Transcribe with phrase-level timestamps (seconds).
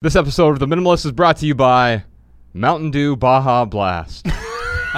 [0.00, 2.04] This episode of The Minimalist is brought to you by
[2.54, 4.22] Mountain Dew Baja Blast.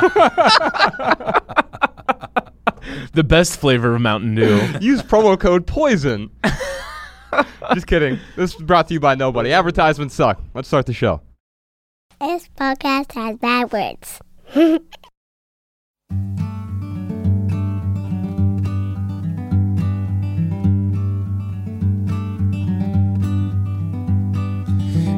[3.15, 4.61] the best flavor of Mountain Dew.
[4.79, 6.29] Use promo code POISON.
[7.73, 8.19] Just kidding.
[8.37, 9.55] This is brought to you by nobody.
[9.55, 10.39] Advertisements suck.
[10.53, 11.23] Let's start the show.
[12.21, 14.21] This podcast has bad words.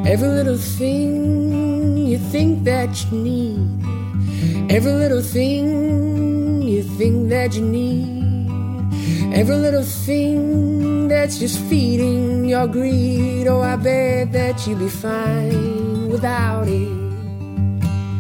[0.05, 4.69] Every little thing you think that you need.
[4.69, 9.33] Every little thing you think that you need.
[9.33, 13.47] Every little thing that's just feeding your greed.
[13.47, 17.03] Oh, I bet that you'd be fine without it.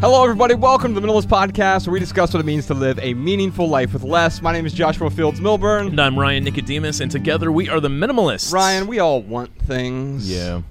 [0.00, 0.54] Hello, everybody.
[0.54, 3.68] Welcome to the Minimalist Podcast, where we discuss what it means to live a meaningful
[3.68, 4.40] life with less.
[4.40, 5.88] My name is Joshua Fields Millburn.
[5.88, 8.52] And I'm Ryan Nicodemus, and together we are the Minimalists.
[8.52, 10.30] Ryan, we all want things.
[10.30, 10.62] Yeah.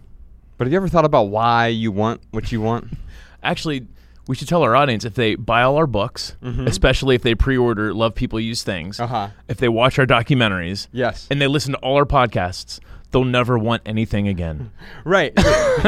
[0.61, 2.93] But have you ever thought about why you want what you want?
[3.41, 3.87] Actually,
[4.27, 7.95] we should tell our audience if they buy all our books, especially if they pre-order
[7.95, 9.29] Love People Use Things, Uh-huh.
[9.47, 11.27] if they watch our documentaries, Yes.
[11.31, 14.69] and they listen to all our podcasts, they'll never want anything again.
[15.03, 15.33] right.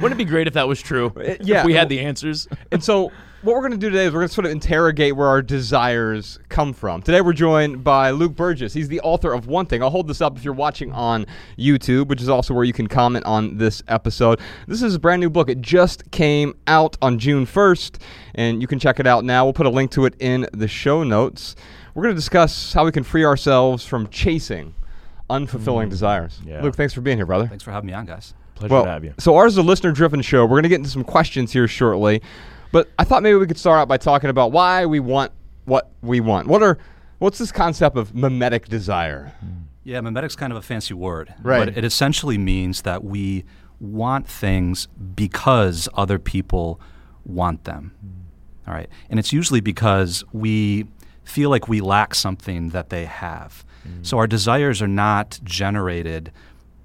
[0.00, 1.12] Wouldn't it be great if that was true?
[1.16, 1.62] Uh, yeah.
[1.62, 2.46] If we had the answers.
[2.70, 3.10] And so,
[3.42, 5.40] what we're going to do today is we're going to sort of interrogate where our
[5.40, 7.00] desires come from.
[7.00, 8.74] Today, we're joined by Luke Burgis.
[8.74, 9.82] He's the author of Wanting.
[9.82, 11.24] I'll hold this up if you're watching on
[11.58, 14.40] YouTube, which is also where you can comment on this episode.
[14.66, 15.48] This is a brand new book.
[15.48, 18.02] It just came out on June 1st,
[18.34, 19.44] and you can check it out now.
[19.44, 21.56] We'll put a link to it in the show notes.
[21.94, 24.74] We're going to discuss how we can free ourselves from chasing
[25.30, 25.90] unfulfilling mm.
[25.90, 26.40] desires.
[26.44, 26.60] yeah.
[26.60, 27.46] Luke, thanks for being here, brother.
[27.46, 28.34] Thanks for having me on, guys.
[28.56, 29.14] Pleasure Well, to have you.
[29.16, 30.42] so ours is a listener-driven show.
[30.44, 32.20] We're going to get into some questions here shortly,
[32.72, 35.32] but I thought maybe we could start out by talking about why we want
[35.64, 36.46] what we want.
[36.48, 36.78] What are
[37.18, 39.32] what's this concept of mimetic desire?
[39.84, 41.64] Yeah, mimetic's kind of a fancy word, Right.
[41.66, 43.44] but it essentially means that we
[43.80, 46.80] want things because other people
[47.24, 47.92] want them.
[48.68, 50.86] All right, and it's usually because we
[51.24, 53.64] feel like we lack something that they have.
[53.88, 54.04] Mm.
[54.06, 56.30] So our desires are not generated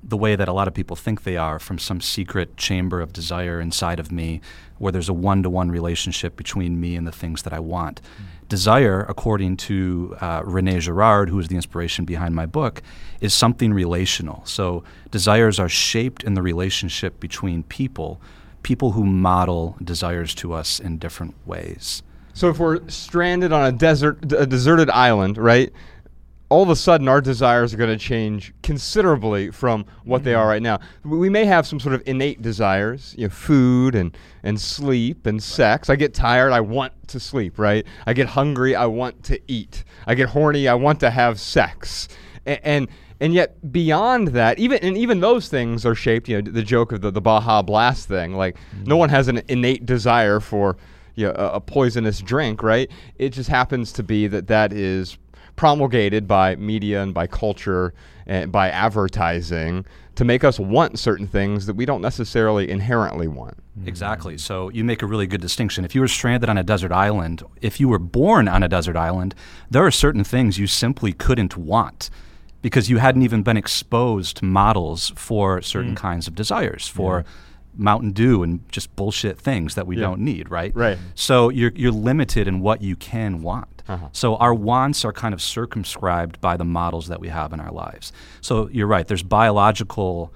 [0.07, 3.11] the way that a lot of people think they are from some secret chamber of
[3.11, 4.39] desire inside of me
[4.77, 8.01] where there's a one to one relationship between me and the things that I want.
[8.47, 12.83] Desire, according to uh, Rene Girard, who is the inspiration behind my book,
[13.19, 14.43] is something relational.
[14.45, 18.21] So desires are shaped in the relationship between people,
[18.61, 22.03] people who model desires to us in different ways.
[22.33, 25.71] So if we're stranded on a desert, a deserted island, right?
[26.55, 30.43] All of a sudden, our desires are going to change considerably from what they are
[30.43, 30.49] mm-hmm.
[30.51, 30.79] right now.
[31.03, 35.43] We may have some sort of innate desires, you know, food and and sleep and
[35.43, 35.89] sex.
[35.89, 37.85] I get tired, I want to sleep, right?
[38.07, 39.83] I get hungry, I want to eat.
[40.07, 42.07] I get horny, I want to have sex.
[42.47, 42.87] A- and
[43.19, 46.29] and yet beyond that, even and even those things are shaped.
[46.29, 48.31] You know, the joke of the, the Baja Blast thing.
[48.31, 48.99] Like no mm-hmm.
[48.99, 50.77] one has an innate desire for
[51.15, 52.89] you know, a, a poisonous drink, right?
[53.17, 55.17] It just happens to be that that is
[55.55, 57.93] promulgated by media and by culture
[58.25, 59.85] and by advertising
[60.15, 63.57] to make us want certain things that we don't necessarily inherently want.
[63.77, 63.87] Mm-hmm.
[63.87, 64.37] Exactly.
[64.37, 65.85] So you make a really good distinction.
[65.85, 68.95] If you were stranded on a desert island, if you were born on a desert
[68.95, 69.35] island,
[69.69, 72.09] there are certain things you simply couldn't want
[72.61, 75.97] because you hadn't even been exposed to models for certain mm.
[75.97, 77.23] kinds of desires, for
[77.77, 80.01] Mountain Dew and just bullshit things that we Yeah.
[80.03, 80.75] don't need, right?
[80.75, 80.97] Right.
[81.15, 83.83] So you're, you're limited in what you can want.
[83.87, 84.07] Uh-huh.
[84.13, 87.71] So our wants are kind of circumscribed by the models that we have in our
[87.71, 88.11] lives.
[88.41, 90.33] So you're right, there's biological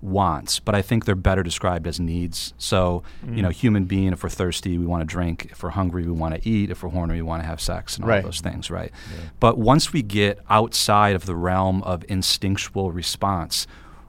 [0.00, 2.54] wants, but I think they're better described as needs.
[2.56, 3.52] So, you know, mm.
[3.52, 5.48] human being, if we're thirsty, we want to drink.
[5.50, 6.70] If we're hungry, we want to eat.
[6.70, 8.22] If we're horny, we want to have sex and all Right.
[8.22, 8.92] those things, right?
[9.40, 13.66] But once we get outside of the realm of instinctual response,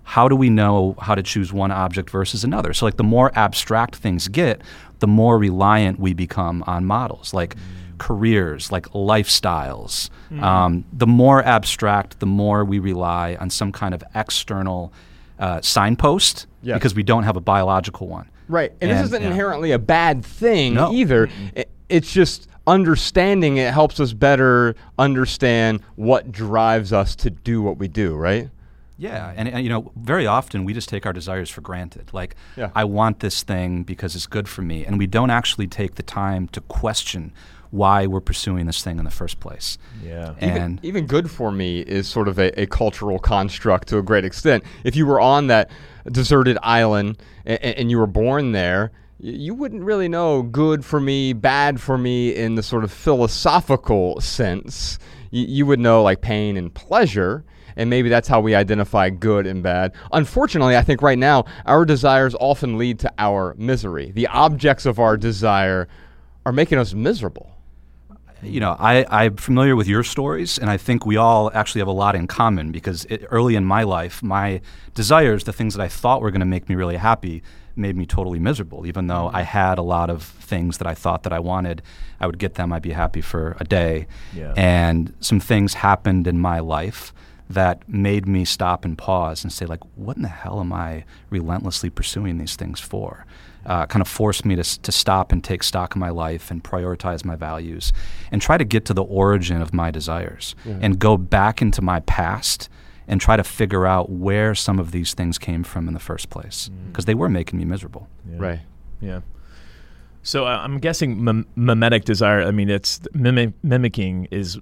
[0.09, 2.73] how do we know how to choose one object versus another?
[2.73, 4.59] So, like, the more abstract things get,
[4.99, 7.55] the more reliant we become on models, like
[7.99, 10.09] careers, like lifestyles.
[10.41, 14.91] Um, the more abstract, the more we rely on some kind of external
[15.37, 18.27] uh, signpost because we don't have a biological one.
[18.47, 18.71] Right.
[18.81, 19.27] And, this isn't yeah.
[19.29, 20.91] inherently a bad thing No.
[20.91, 21.29] either.
[21.55, 27.77] I- It's just understanding it helps us better understand what drives us to do what
[27.77, 28.49] we do, right?
[28.99, 32.09] Yeah, and, and you know, very often we just take our desires for granted.
[32.13, 32.69] Like, Yeah.
[32.75, 36.03] I want this thing because it's good for me, and we don't actually take the
[36.03, 37.31] time to question
[37.71, 39.77] why we're pursuing this thing in the first place.
[40.03, 40.33] Yeah.
[40.39, 44.25] And even good for me is sort of a, a cultural construct to a great
[44.25, 44.63] extent.
[44.83, 45.69] If you were on that
[46.11, 51.33] deserted island and, and you were born there, you wouldn't really know good for me,
[51.33, 54.97] bad for me in the sort of philosophical sense.
[55.31, 57.43] You, you would know like pain and pleasure.
[57.75, 59.93] And maybe that's how we identify good and bad.
[60.11, 64.11] Unfortunately, I think right now our desires often lead to our misery.
[64.11, 65.87] The objects of our desire
[66.45, 67.51] are making us miserable.
[68.41, 71.87] you know, I, I'm familiar with your stories, and I think we all actually have
[71.87, 74.61] a lot in common because it, early in my life, my
[74.93, 77.43] desires, the things that I thought were going to make me really happy,
[77.75, 78.85] made me totally miserable.
[78.85, 79.51] Even though I mm-hmm.
[79.51, 81.81] had a lot of things that I thought that I wanted,
[82.19, 84.07] I would get them, I'd be happy for a day.
[84.33, 84.53] Yeah.
[84.55, 87.13] And some things happened in my life
[87.49, 91.03] that made me stop and pause and say, like, what in the hell am I
[91.29, 93.25] relentlessly pursuing these things for?
[93.65, 96.63] Uh, kind of forced me to, to stop and take stock of my life and
[96.63, 97.91] prioritize my values
[98.31, 101.99] and try to get to the origin of my desires and go back into my
[102.01, 102.69] past
[103.07, 106.29] and try to figure out where some of these things came from in the first
[106.29, 108.07] place because they were making me miserable.
[108.25, 108.59] Right.
[109.01, 109.21] Yeah.
[110.21, 112.41] So uh, I'm guessing mim- mimetic desire.
[112.41, 114.59] I mean, it's mimic- mimicking is,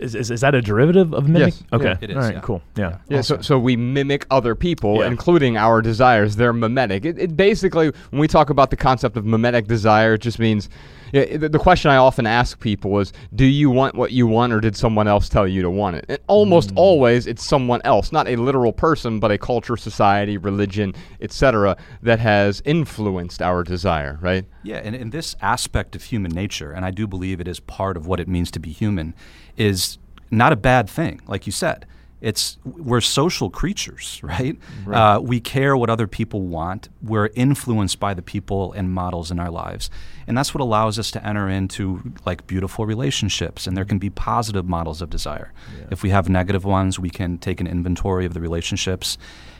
[0.00, 1.54] is is is that a derivative of mimic?
[1.54, 1.64] Yes.
[1.72, 1.84] Okay.
[1.84, 1.96] Yeah.
[2.02, 2.34] It is, All right.
[2.34, 2.40] yeah.
[2.40, 2.62] Cool.
[2.76, 2.98] Yeah.
[3.08, 5.06] Yeah, so, so we mimic other people, Yeah.
[5.06, 6.36] including our desires.
[6.36, 7.04] They're mimetic.
[7.06, 10.68] It, it basically, when we talk about the concept of mimetic desire, it just means
[10.68, 10.68] yeah, it-
[11.12, 14.60] the, the question I often ask people is, do you want what you want, or
[14.60, 16.06] did someone else tell you to want it?
[16.08, 16.78] And almost hmm.
[16.78, 22.18] always, it's someone else, not a literal person, but a culture, society, religion, etc., that
[22.18, 24.18] has influenced our desire.
[24.20, 24.44] Right?
[24.62, 27.96] Yeah, and, and this aspect of human nature, and I do believe it is part
[27.96, 29.14] of what it means to be human,
[29.56, 29.98] is
[30.30, 31.20] not a bad thing.
[31.26, 31.86] Like you said,
[32.20, 34.56] it's we're social creatures, right?
[34.90, 36.88] Uh, we care what other people want.
[37.02, 39.88] We're influenced by the people and models in our lives,
[40.26, 43.66] and that's what allows us to enter into like beautiful relationships.
[43.66, 45.52] And there can be positive models of desire.
[45.90, 49.16] If we have negative ones, we can take an inventory of the relationships,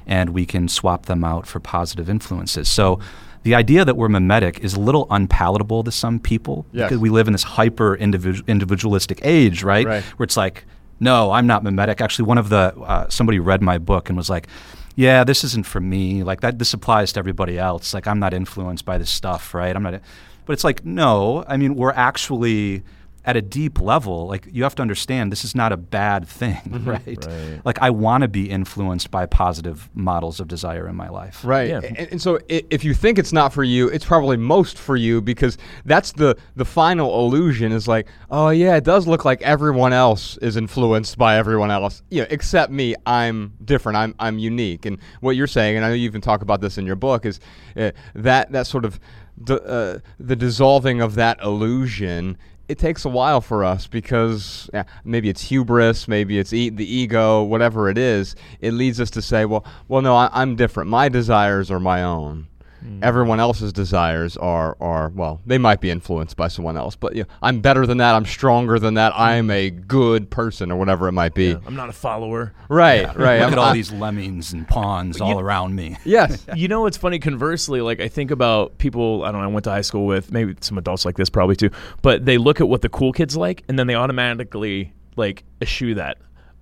[0.06, 2.68] and we can swap them out for positive influences.
[2.68, 2.98] So
[3.44, 6.88] the idea that we're mimetic is a little unpalatable to some people Yes.
[6.88, 9.86] because we live in this hyper individualistic age, right?
[9.86, 10.02] Right.
[10.18, 10.64] Where it's like,
[11.00, 12.00] no, I'm not mimetic.
[12.00, 14.48] Actually, one of the uh, somebody read my book and was like,
[14.96, 16.22] yeah, this isn't for me.
[16.24, 17.94] Like that, this applies to everybody else.
[17.94, 19.74] Like I'm not influenced by this stuff, right?
[19.74, 20.00] I'm not.
[20.44, 21.44] But it's like, no.
[21.46, 22.82] I mean, we're actually
[23.28, 24.26] at a deep level.
[24.26, 27.06] Like you have to understand, this is not a bad thing, right?
[27.06, 27.60] Right.
[27.62, 31.44] Like I want to be influenced by positive models of desire in my life.
[31.44, 31.68] Right.
[31.68, 31.82] Yeah.
[31.84, 35.20] And, and so if you think it's not for you, it's probably most for you
[35.20, 39.92] because that's the the final illusion is like, oh yeah, it does look like everyone
[39.92, 42.02] else is influenced by everyone else.
[42.08, 43.98] Yeah, except me, I'm different.
[43.98, 44.86] I'm I'm unique.
[44.86, 47.26] And what you're saying, and I know you even talk about this in your book,
[47.26, 47.40] is
[47.76, 48.98] uh, that that sort of
[49.44, 54.84] d- uh, the dissolving of that illusion it takes a while for us because yeah,
[55.04, 58.36] maybe it's hubris, maybe it's e- the ego, whatever it is.
[58.60, 60.90] It leads us to say, well, well, no, I, I'm different.
[60.90, 62.47] My desires are my own.
[62.84, 63.02] Mm.
[63.02, 67.22] Everyone else's desires are, are well, they might be influenced by someone else, but you
[67.24, 68.14] know, I'm better than that.
[68.14, 69.12] I'm stronger than that.
[69.16, 71.56] I'm a good person, or whatever it might be.
[71.66, 72.52] I'm not a follower.
[72.68, 73.38] Right, right.
[73.40, 75.96] Look I'm- at all I- these lemmings and pawns all around me.
[76.04, 76.46] Yes.
[76.54, 77.18] you know, it's funny.
[77.18, 79.48] Conversely, like I think about people I don't know.
[79.48, 81.70] I went to high school with maybe some adults like this probably too,
[82.02, 85.94] but they look at what the cool kids like, and then they automatically like eschew
[85.96, 86.18] that.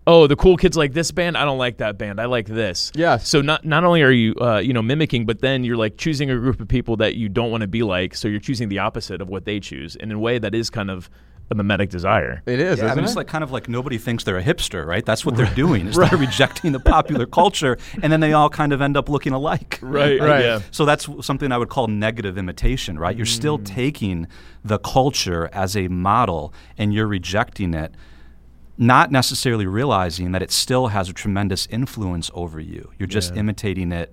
[0.08, 1.36] Oh, the cool kids like this band.
[1.36, 2.20] I don't like that band.
[2.20, 2.92] I like this.
[2.94, 3.16] Yeah.
[3.16, 6.30] So not not only are you uh, you know mimicking, but then you're like choosing
[6.30, 8.14] a group of people that you don't want to be like.
[8.14, 10.70] So you're choosing the opposite of what they choose, and in a way that is
[10.70, 11.10] kind of
[11.50, 12.42] a mimetic desire.
[12.46, 12.78] It is.
[12.78, 13.04] Yeah, I mean, it?
[13.04, 15.04] it's like kind of like nobody thinks they're a hipster, right?
[15.04, 15.86] That's what they're doing.
[15.86, 19.32] Is they're rejecting the popular culture, and then they all kind of end up looking
[19.32, 19.80] alike.
[19.86, 20.44] Right, right.
[20.44, 20.60] Yeah.
[20.72, 23.16] So that's something I would call negative imitation, right?
[23.16, 24.26] You're still taking
[24.64, 27.94] the culture as a model, and you're rejecting it,
[28.78, 32.90] not necessarily realizing that it still has a tremendous influence over you.
[32.99, 34.12] You're just imitating it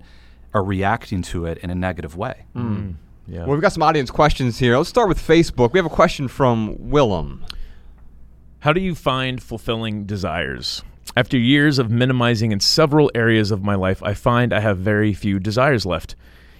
[0.52, 2.46] or reacting to it in a negative way.
[2.54, 2.76] Hmm.
[2.76, 2.94] Mm.
[3.26, 3.38] Yeah.
[3.40, 4.76] well, we've got some audience questions here.
[4.76, 5.72] Let's start with Facebook.
[5.72, 7.44] We have a question from Willem.
[8.60, 10.82] How do you find fulfilling desires?
[11.16, 15.14] After years of minimizing in several areas of my life, I find I have very
[15.14, 16.16] few desires left.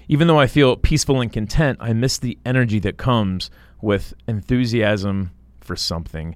[0.09, 5.33] Even though I feel peaceful and content, I miss the energy that comes with enthusiasm
[5.61, 6.35] for something.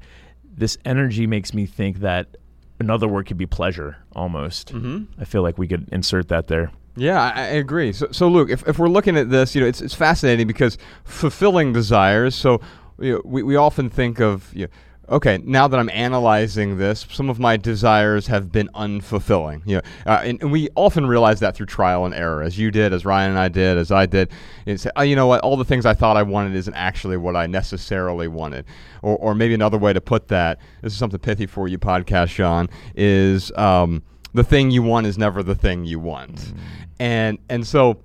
[0.59, 2.37] This energy makes me think that
[2.81, 4.75] another word could be pleasure almost.
[4.75, 5.21] Mm-hmm.
[5.21, 6.71] I feel like we could insert that there.
[6.97, 7.93] Yeah, I, I agree.
[7.93, 10.77] So, so Luke, if, if we're looking at this, you know, it's, it's fascinating because
[11.05, 12.35] fulfilling desires.
[12.35, 12.61] So,
[12.99, 14.73] you know, we, we often think of, you know,
[15.11, 19.63] okay, now that I'm analyzing this, some of my desires have been unfulfilling.
[19.67, 22.71] You know, uh, and, and we often realize that through trial and error, as you
[22.71, 24.31] did, as Ryan and I did, as I did.
[24.67, 25.41] It's, oh, you know what?
[25.41, 28.67] All the things I thought I wanted isn't actually what I necessarily wanted.
[29.03, 30.59] Or, or maybe another way to put that.
[30.83, 32.69] This is something pithy for you, podcast Sean.
[32.95, 34.03] Is um,
[34.35, 36.53] the thing you want is never the thing you want,
[36.99, 38.03] and and so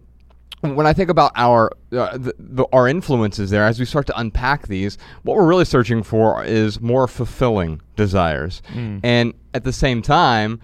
[0.63, 4.17] when I think about our uh, the, the, our influences there, as we start to
[4.17, 10.01] unpack these, what we're really searching for is more fulfilling desires, and at the same
[10.01, 10.59] time,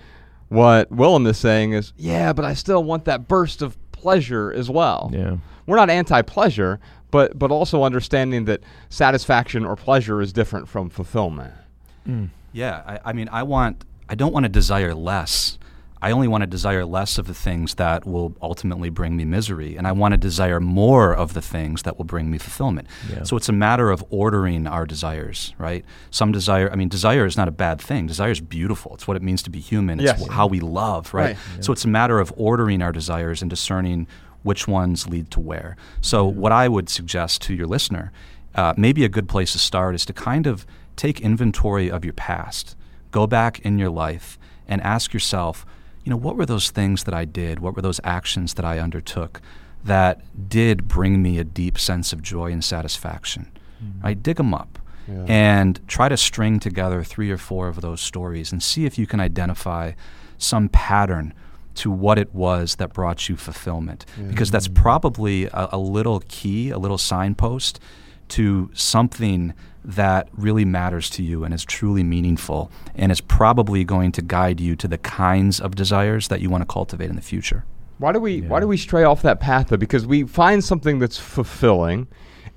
[0.47, 4.69] what Willem is saying is, yeah, but I still want that burst of pleasure as
[4.69, 5.11] well.
[5.13, 5.37] Yeah.
[5.67, 6.79] We're not anti-pleasure,
[7.11, 11.53] but but also understanding that satisfaction or pleasure is different from fulfillment.
[12.53, 15.59] Yeah, I, I mean, I want, I don't want to desire less.
[16.01, 19.75] I only want to desire less of the things that will ultimately bring me misery,
[19.75, 22.87] and I want to desire more of the things that will bring me fulfillment.
[23.11, 23.23] Yeah.
[23.23, 25.83] So it's a matter of ordering our desires, right?
[26.09, 28.07] Some desire, I mean, desire is not a bad thing.
[28.07, 28.93] Desire is beautiful.
[28.93, 29.99] It's what it means to be human.
[29.99, 30.27] It's Yes.
[30.29, 31.35] how we love, right?
[31.55, 31.63] Right.
[31.65, 34.07] So it's a matter of ordering our desires and discerning
[34.43, 35.75] which ones lead to where.
[35.99, 38.13] So what I would suggest to your listener,
[38.55, 40.65] uh, maybe a good place to start is to kind of
[40.95, 42.77] take inventory of your past.
[43.11, 45.65] Go back in your life and ask yourself,
[46.09, 47.59] you know, what were those things that I did?
[47.59, 49.41] What were those actions that I undertook
[49.83, 53.51] that did bring me a deep sense of joy and satisfaction?
[53.83, 54.01] Mm-hmm.
[54.05, 54.23] Right?
[54.23, 55.25] Dig them up Yeah.
[55.27, 59.05] and try to string together three or four of those stories and see if you
[59.05, 59.91] can identify
[60.39, 61.31] some pattern
[61.75, 64.03] to what it was that brought you fulfillment.
[64.29, 67.79] Because that's probably a, a little key, a little signpost
[68.29, 74.11] to something that really matters to you and is truly meaningful and is probably going
[74.11, 77.21] to guide you to the kinds of desires that you want to cultivate in the
[77.21, 77.65] future.
[77.97, 79.77] Why do we why do we stray off that path though?
[79.77, 82.07] Because we find something that's fulfilling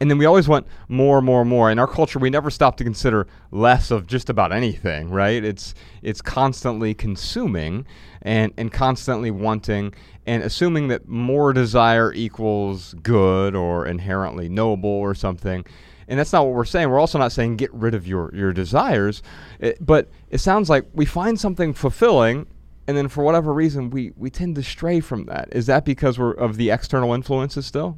[0.00, 1.71] and then we always want more, more, more.
[1.71, 5.43] In our culture we never stop to consider less of just about anything, right?
[5.45, 7.87] It's it's constantly consuming
[8.23, 9.95] and, and constantly wanting
[10.26, 15.64] and assuming that more desire equals good or inherently noble or something.
[16.09, 16.91] And that's not what we're saying.
[16.91, 19.23] We're also not saying get rid of your, your desires.
[19.59, 22.47] It- but it sounds like we find something fulfilling
[22.88, 25.49] and then for whatever reason we, we tend to stray from that.
[25.52, 27.97] Is that because we're of the external influences still?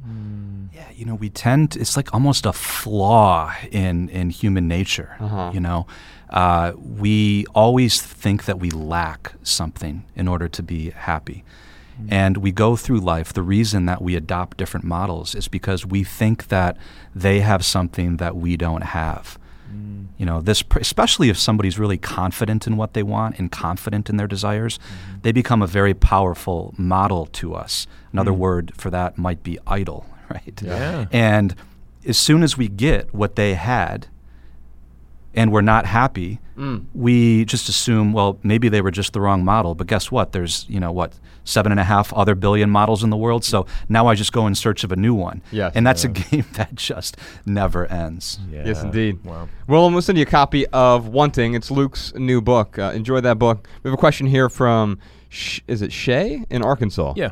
[0.73, 5.15] Yeah, you know, we tend to, it's like almost a flaw in in human nature.
[5.19, 5.51] Uh-huh.
[5.53, 5.87] You know,
[6.29, 11.43] uh, we always think that we lack something in order to be happy.
[12.09, 13.33] And we go through life.
[13.33, 16.77] The reason that we adopt different models is because we think that
[17.13, 19.39] they have something that we don't have.
[19.71, 20.07] Mm.
[20.17, 24.17] You know, this especially if somebody's really confident in what they want and confident in
[24.17, 25.19] their desires, mm-hmm.
[25.21, 27.87] they become a very powerful model to us.
[28.11, 28.37] Another mm.
[28.37, 30.61] word for that might be idol, right?
[30.61, 31.05] Yeah.
[31.11, 31.55] And
[32.05, 34.07] as soon as we get what they had
[35.35, 36.85] and we're not happy, Mm.
[36.93, 39.75] we just assume, well, maybe they were just the wrong model.
[39.75, 40.31] But guess what?
[40.31, 41.11] There's, you know, what,
[41.43, 43.43] seven and a half other billion models in the world.
[43.43, 45.41] So now I just go in search of a new one.
[45.51, 45.73] Yes.
[45.75, 48.39] And that's a game that just never ends.
[48.49, 49.21] Yes, indeed.
[49.25, 49.49] Wow.
[49.67, 51.55] Well, I'm going to send you a copy of Wanting.
[51.55, 52.79] It's Luke's new book.
[52.79, 53.67] Uh, enjoy that book.
[53.83, 57.15] We have a question here from, Sh- is it Shay in Arkansas?
[57.17, 57.31] Yeah.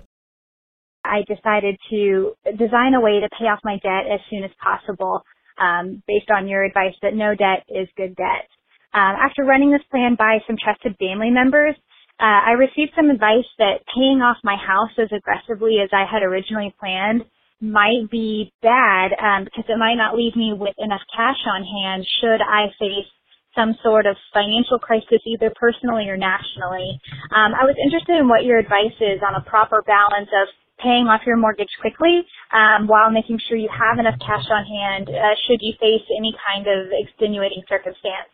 [1.06, 5.24] I decided to design a way to pay off my debt as soon as possible,
[5.58, 8.48] um, based on your advice that no debt is good debt.
[8.94, 11.76] Um, after running this plan by some trusted family members,
[12.20, 16.22] uh, I received some advice that paying off my house as aggressively as I had
[16.22, 17.26] originally planned
[17.60, 22.06] might be bad um, because it might not leave me with enough cash on hand
[22.22, 23.10] should I face
[23.56, 27.00] some sort of financial crisis, either personally or nationally.
[27.32, 30.50] Um, I was interested in what your advice is on a proper balance of
[30.84, 32.22] paying off your mortgage quickly
[32.52, 36.36] um, while making sure you have enough cash on hand uh, should you face any
[36.52, 38.30] kind of extenuating circumstance.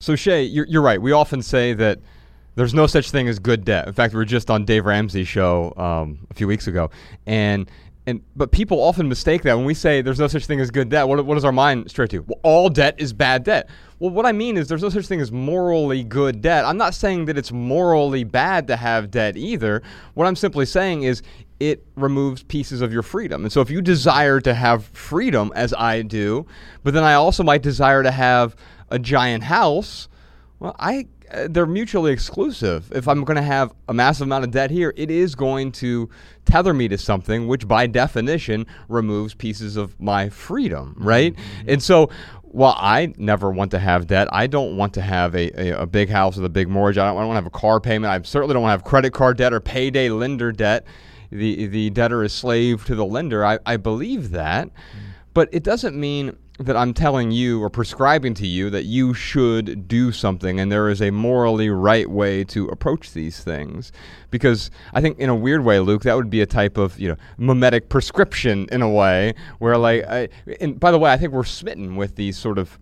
[0.00, 1.00] So Shay, you're, you're right.
[1.00, 1.98] We often say that
[2.54, 3.86] there's no such thing as good debt.
[3.86, 6.90] In fact, we were just on Dave Ramsey's show um, a few weeks ago,
[7.26, 7.70] and
[8.06, 10.88] and but people often mistake that when we say there's no such thing as good
[10.88, 11.06] debt.
[11.06, 12.20] What, what does our mind straight to?
[12.20, 13.68] Well, all debt is bad debt.
[14.00, 16.64] Well, what I mean is there's no such thing as morally good debt.
[16.64, 19.82] I'm not saying that it's morally bad to have debt either.
[20.14, 21.22] What I'm simply saying is
[21.58, 23.42] it removes pieces of your freedom.
[23.42, 26.46] And so if you desire to have freedom, as I do,
[26.84, 28.54] but then I also might desire to have
[28.90, 30.08] a giant house,
[30.60, 32.90] well, I uh, they're mutually exclusive.
[32.92, 36.08] If I'm going to have a massive amount of debt here, it is going to
[36.46, 41.34] tether me to something which by definition removes pieces of my freedom, right?
[41.66, 42.08] And so
[42.58, 45.86] while I never want to have debt, I don't want to have a, a, a
[45.86, 46.98] big house with a big mortgage.
[46.98, 48.10] I don't, I don't want to have a car payment.
[48.10, 50.84] I certainly don't want to have credit card debt or payday lender debt.
[51.30, 53.46] The, the debtor is slave to the lender.
[53.46, 54.66] I, I believe that.
[54.66, 54.72] Mm.
[55.34, 59.86] But it doesn't mean that I'm telling you or prescribing to you that you should
[59.86, 63.92] do something and there is a morally right way to approach these things.
[64.30, 67.08] Because I think in a weird way, Luke, that would be a type of, you
[67.08, 70.28] know, mimetic prescription in a way where like I,
[70.60, 72.76] and by the way, I think we're smitten with these sort of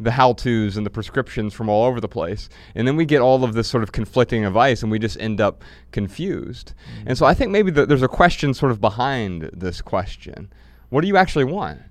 [0.00, 2.48] the how-tos and the prescriptions from all over the place.
[2.74, 5.40] And then we get all of this sort of conflicting advice and we just end
[5.40, 6.72] up confused.
[6.72, 7.08] Mm-hmm.
[7.08, 10.50] And so I think maybe that there's a question sort of behind this question.
[10.88, 11.82] What do you actually want?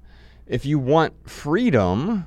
[0.47, 2.25] If you want freedom,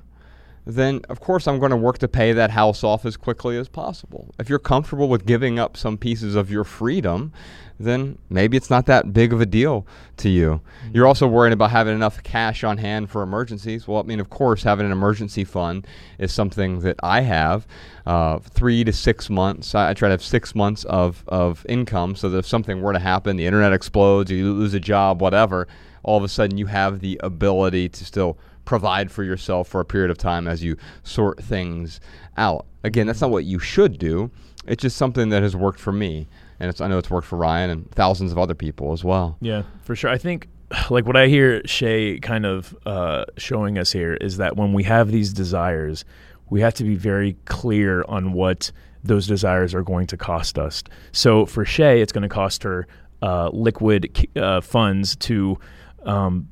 [0.67, 3.69] then of course I'm going to work to pay that house off as quickly as
[3.69, 4.35] possible.
[4.39, 7.33] If you're comfortable with giving up some pieces of your freedom,
[7.79, 9.87] then maybe it's not that big of a deal
[10.19, 10.61] to you.
[10.93, 13.89] You're also worried about having enough cash on hand for emergencies.
[13.89, 15.87] Well, I mean, of course, having an emergency fund
[16.19, 17.67] is something that I have.
[18.05, 19.75] Uh, three to six months.
[19.75, 22.93] I, I try to have six months of, of income so that if something were
[22.93, 25.67] to happen, the internet explodes, you lose a job, whatever,
[26.03, 29.85] all of a sudden you have the ability to still provide for yourself for a
[29.85, 32.01] period of time as you sort things
[32.37, 32.67] out.
[32.85, 34.31] Again, that's not what you should do.
[34.67, 36.29] It's just something that has worked for me,
[36.61, 39.37] and I know it's worked for Ryan and thousands of other people as well.
[39.41, 40.11] Yeah, for sure.
[40.11, 40.49] I think
[40.91, 44.85] like what I hear Shay kind of uh, showing us here is that when we
[44.85, 46.05] have these desires,
[46.49, 48.71] we have to be very clear on what
[49.03, 50.83] those desires are going to cost us.
[51.13, 52.87] So for Shay, it's going to cost her
[53.23, 55.59] uh, liquid uh, funds to
[56.05, 56.49] um,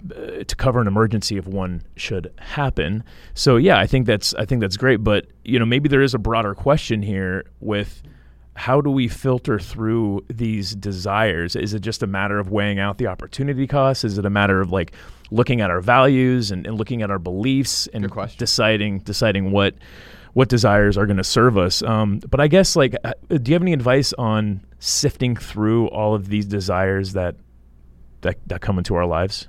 [0.46, 3.02] to cover an emergency if one should happen.
[3.34, 4.98] So yeah, I think that's I think that's great.
[4.98, 8.02] But you know, maybe there is a broader question here with
[8.58, 11.54] how do we filter through these desires?
[11.54, 14.02] Is it just a matter of weighing out the opportunity costs?
[14.02, 14.92] Is it a matter of like
[15.30, 19.76] looking at our values and, and looking at our beliefs and deciding deciding what
[20.32, 21.82] what desires are going to serve us?
[21.82, 26.14] Um, but I guess like, uh, do you have any advice on sifting through all
[26.14, 27.36] of these desires that
[28.22, 29.48] that, that come into our lives?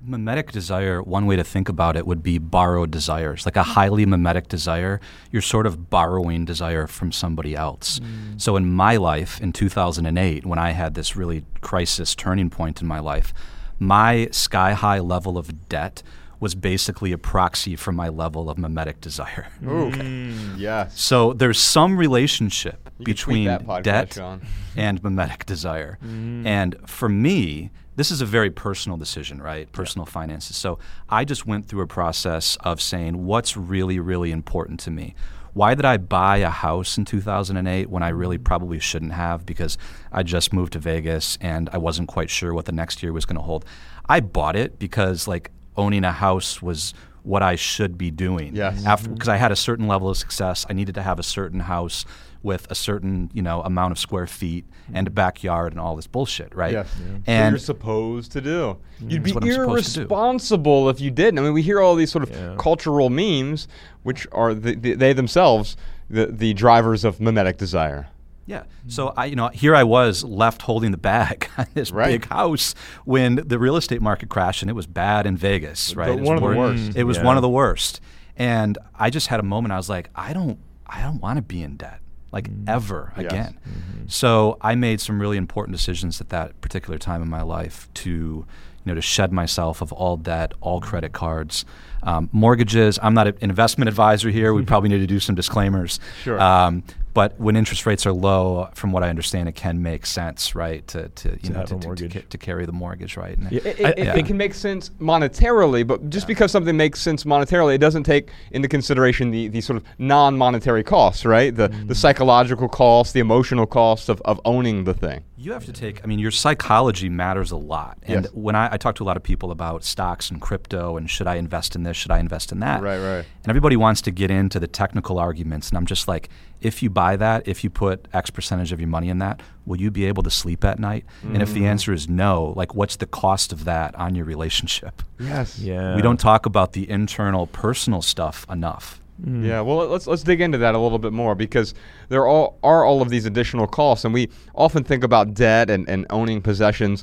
[0.00, 3.44] Mimetic desire, one way to think about it would be borrowed desires.
[3.44, 5.00] Like a highly mimetic desire,
[5.32, 7.98] you're sort of borrowing desire from somebody else.
[7.98, 8.40] Mm.
[8.40, 12.86] So in my life, in 2008, when I had this really crisis turning point in
[12.86, 13.34] my life,
[13.78, 16.02] my sky high level of debt
[16.40, 19.46] was basically a proxy for my level of mimetic desire.
[19.62, 21.00] Ooh, mm, yes.
[21.00, 24.42] So there's some relationship You between podcast, debt Sean.
[24.76, 25.98] and mimetic desire.
[26.04, 26.46] Mm.
[26.46, 29.70] And for me, this is a very personal decision, right?
[29.72, 30.56] Personal finances.
[30.56, 30.78] So
[31.08, 35.14] I just went through a process of saying what's really, really important to me.
[35.54, 38.44] Why did I buy a house in 2008 when I really mm.
[38.44, 39.78] probably shouldn't have because
[40.12, 43.24] I just moved to Vegas and I wasn't quite sure what the next year was
[43.24, 43.64] going to hold?
[44.06, 48.54] I bought it because like owning a house was what I should be doing.
[48.54, 48.82] Yes.
[49.02, 52.04] Because I had a certain level of success, I needed to have a certain house
[52.42, 56.06] with a certain you know amount of square feet and a backyard and all this
[56.06, 56.72] bullshit, right?
[56.72, 56.86] Yes.
[56.86, 58.76] What And you're supposed to do.
[59.00, 59.10] Mm-hmm.
[59.10, 60.00] You'd be what I'm supposed to do.
[60.02, 61.40] irresponsible if you didn't.
[61.40, 62.54] I mean, we hear all these sort of Yeah.
[62.58, 63.66] cultural memes,
[64.04, 65.76] which are the, the, they themselves
[66.08, 68.06] the, the drivers of mimetic desire.
[68.46, 68.62] Yeah.
[68.62, 68.88] Hmm.
[68.88, 72.12] So I, you know, here I was left holding the bag on this Right.
[72.20, 76.10] big house when the real estate market crashed and it was bad in Vegas, right?
[76.10, 76.96] It was one of the worst.
[76.96, 77.24] It was Yeah.
[77.24, 78.00] one of the worst.
[78.36, 79.72] And I just had a moment.
[79.72, 82.00] I was like, I don't, I don't want to be in debt
[82.32, 82.64] like hmm.
[82.68, 83.26] ever Yes.
[83.26, 83.58] again.
[83.68, 84.06] Mm-hmm.
[84.08, 88.10] So I made some really important decisions at that particular time in my life to,
[88.10, 88.46] you
[88.84, 91.64] know, to shed myself of all debt, all credit cards,
[92.04, 92.98] um, mortgages.
[93.02, 94.52] I'm not an investment advisor here.
[94.54, 95.98] We probably need to do some disclaimers.
[96.22, 96.40] Sure.
[96.40, 96.84] Um,
[97.16, 100.86] but when interest rates are low, from what I understand, it can make sense, right,
[100.88, 103.38] to, to you To know to, to, to, to carry the mortgage, right?
[103.38, 106.76] And It, it, I- it- I it can make sense monetarily, but just because something
[106.76, 111.56] makes sense monetarily, it doesn't take into consideration the, the sort of non-monetary costs, right?
[111.56, 111.96] The the mm.
[111.96, 115.24] psychological costs, the emotional costs of, of owning the thing.
[115.38, 117.96] You have to take, I mean, your psychology matters a lot.
[118.02, 118.32] And Yes.
[118.34, 121.26] when I, I talk to a lot of people about stocks and crypto and should
[121.26, 122.82] I invest in this, should I invest in that?
[122.82, 123.24] Right, right.
[123.42, 125.68] And everybody wants to get into the technical arguments.
[125.70, 126.28] And I'm just like,
[126.60, 129.80] if you buy that, if you put X percentage of your money in that, will
[129.80, 131.04] you be able to sleep at night?
[131.22, 131.54] And if Mm.
[131.54, 135.02] the answer is no, like, what's the cost of that on your relationship?
[135.18, 135.58] Yes.
[135.58, 135.94] Yeah.
[135.96, 139.00] We don't talk about the internal personal stuff enough.
[139.24, 141.72] Yeah, well, let's let's dig into that a little bit more because
[142.10, 145.88] there all are all of these additional costs, and we often think about debt and,
[145.88, 147.02] and owning possessions.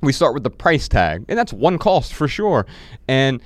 [0.00, 2.64] We start with the price tag, and that's one cost for sure,
[3.08, 3.42] and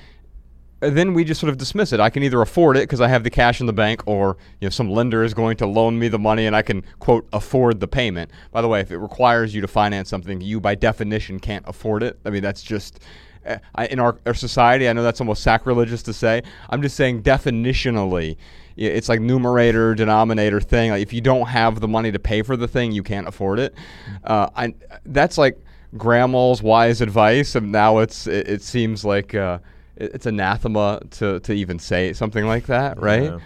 [0.79, 1.99] then we just sort of dismiss it.
[1.99, 4.65] I can either afford it because I have the cash in the bank, or you
[4.65, 7.79] know some lender is going to loan me the money, and I can quote afford
[7.79, 8.31] the payment.
[8.51, 12.03] By the way, if it requires you to finance something, you by definition can't afford
[12.03, 12.19] it.
[12.25, 12.99] I mean that's just
[13.45, 14.87] uh, I, in our, our society.
[14.87, 16.43] I know that's almost sacrilegious to say.
[16.69, 18.37] I'm just saying definitionally,
[18.77, 20.91] it's like numerator denominator thing.
[20.91, 23.59] Like if you don't have the money to pay for the thing, you can't afford
[23.59, 23.75] it.
[24.23, 24.73] Uh, I
[25.05, 25.57] that's like
[25.97, 29.35] grandma's wise advice, and now it's it, it seems like.
[29.35, 29.59] Uh,
[29.99, 33.23] it's anathema to, to even say something like that, right?
[33.23, 33.39] Yeah.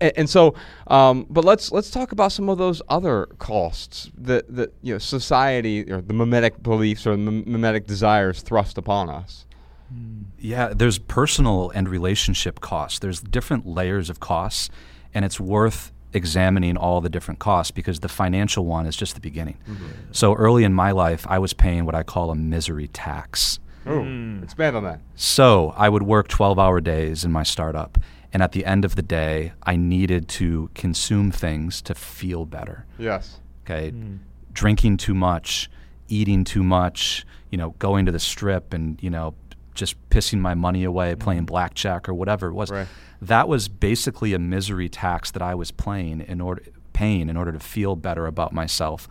[0.00, 0.54] And, and so,
[0.88, 4.98] um, but let's let's talk about some of those other costs that that you know
[4.98, 9.46] society or the mimetic beliefs or the mim- mimetic desires thrust upon us.
[10.38, 12.98] Yeah, there's personal and relationship costs.
[12.98, 14.70] There's different layers of costs,
[15.14, 19.20] and it's worth examining all the different costs because the financial one is just the
[19.20, 19.58] beginning.
[20.10, 23.58] So early in my life, I was paying what I call a misery tax.
[23.86, 25.00] Oh, expand on that.
[25.14, 27.98] So I would work 12 hour days in my startup.
[28.32, 32.86] And at the end of the day, I needed to consume things to feel better.
[32.98, 33.40] Yes.
[33.64, 33.90] Okay.
[33.90, 34.16] Hmm.
[34.52, 35.70] Drinking too much,
[36.08, 39.34] eating too much, you know, going to the strip and, you know,
[39.74, 41.18] just pissing my money away hmm.
[41.18, 42.70] playing blackjack or whatever it was.
[42.70, 42.86] Right.
[43.20, 47.52] That was basically a misery tax that I was playing in order paying in order
[47.52, 49.08] to feel better about myself,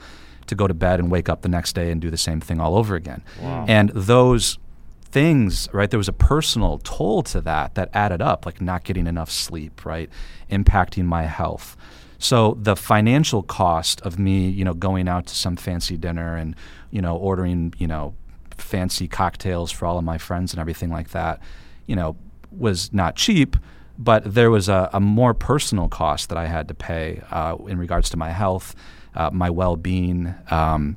[0.51, 2.59] to go to bed and wake up the next day and do the same thing
[2.59, 3.23] all over again.
[3.67, 4.59] And those
[5.05, 5.89] things, right?
[5.89, 9.85] There was a personal toll to that that added up, like not getting enough sleep,
[9.85, 10.09] right?
[10.49, 11.75] Impacting my health.
[12.17, 16.55] So the financial cost of me, you know, going out to some fancy dinner and,
[16.91, 18.13] you know, ordering, you know,
[18.55, 21.39] fancy cocktails for all of my friends and everything like that,
[21.87, 22.15] you know,
[22.51, 23.57] was not cheap.
[23.97, 27.77] But there was a, a more personal cost that I had to pay uh, in
[27.77, 28.75] regards to my health,
[29.15, 30.95] uh, my well-being, um,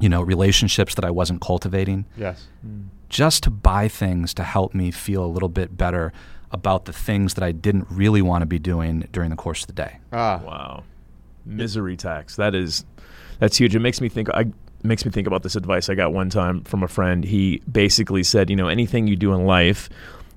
[0.00, 2.46] you know, relationships that I wasn't cultivating Yes.
[3.08, 6.12] just to buy things to help me feel a little bit better
[6.50, 9.66] about the things that I didn't really want to be doing during the course of
[9.68, 9.98] the day.
[10.12, 10.40] Ah.
[10.44, 10.84] Wow.
[11.44, 12.36] Misery tax.
[12.36, 12.84] That is
[13.38, 13.74] that's huge.
[13.74, 14.46] It makes me think I
[14.82, 17.24] makes me think about this advice I got one time from a friend.
[17.24, 19.88] He basically said, you know, anything you do in life,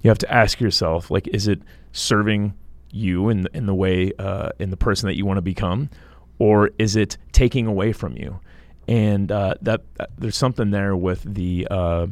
[0.01, 2.53] you have to ask yourself, like, is it serving
[2.91, 5.89] you in the, in the way uh, in the person that you want to become,
[6.41, 8.39] or is it taking away from you?
[8.87, 12.07] And uh, that, that there's something there with the uh,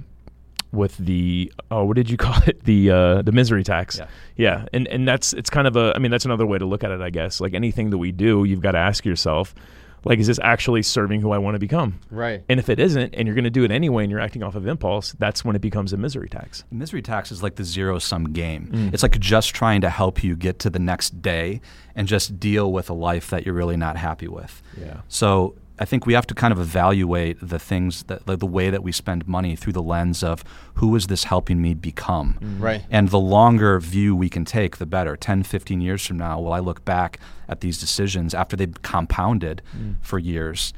[0.72, 4.08] with the oh what did you call it the uh, the misery tax Yeah.
[4.36, 6.84] yeah and and that's it's kind of a I mean that's another way to look
[6.84, 9.56] at it I guess like anything that we do you've got to ask yourself
[10.06, 12.44] like is this actually serving who I want to become Right.
[12.50, 14.56] and if it isn't and you're going to do it anyway and you're acting off
[14.56, 18.00] of impulse that's when it becomes a misery tax Misery tax is like the zero
[18.00, 18.70] sum game.
[18.74, 18.94] Mm.
[18.94, 21.62] It's like just trying to help you get to the next day
[21.96, 24.62] and just deal with a life that you're really not happy with.
[24.80, 28.46] yeah So I think we have to kind of evaluate the things that like the
[28.46, 30.44] way that we spend money through the lens of
[30.76, 32.38] who is this helping me become?
[32.42, 32.62] Mm-hmm.
[32.62, 32.84] Right.
[32.92, 35.16] And the longer view we can take, the better.
[35.16, 39.62] 10, 15 years from now, will I look back at these decisions after they've compounded
[39.76, 39.96] mm.
[40.02, 40.74] for years?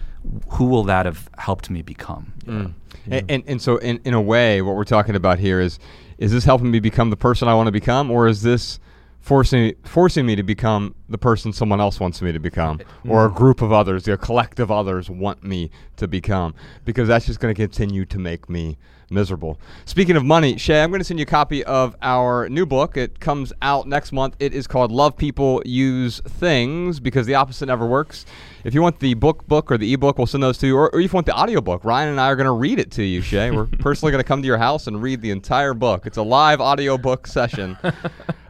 [0.52, 2.34] Who will that have helped me become?
[2.46, 2.74] Mm.
[3.10, 5.80] And, and and so in in a way, what we're talking about here is
[6.20, 8.80] is this helping me become the person I want to become, or is this
[9.22, 13.30] forcing forcing me to become the person someone else wants me to become, or a
[13.30, 13.36] mm.
[13.36, 16.54] group of others, a collective others want me to become?
[16.84, 18.78] Because that's just going to continue to make me
[19.12, 19.60] miserable.
[19.86, 22.98] Speaking of money, Shay, I'm going to send you a copy of our new book.
[22.98, 24.36] It comes out next month.
[24.40, 28.26] It is called Love People Use Things because the opposite never works.
[28.64, 30.78] If you want the book book or the ebook, we'll send those to you.
[30.78, 32.92] Or, or if you want the audiobook, Ryan and I are going to read it
[32.92, 33.52] to you, Shay.
[33.52, 36.06] We're personally going to come to your house and read the entire book.
[36.06, 37.78] It's a live audiobook session.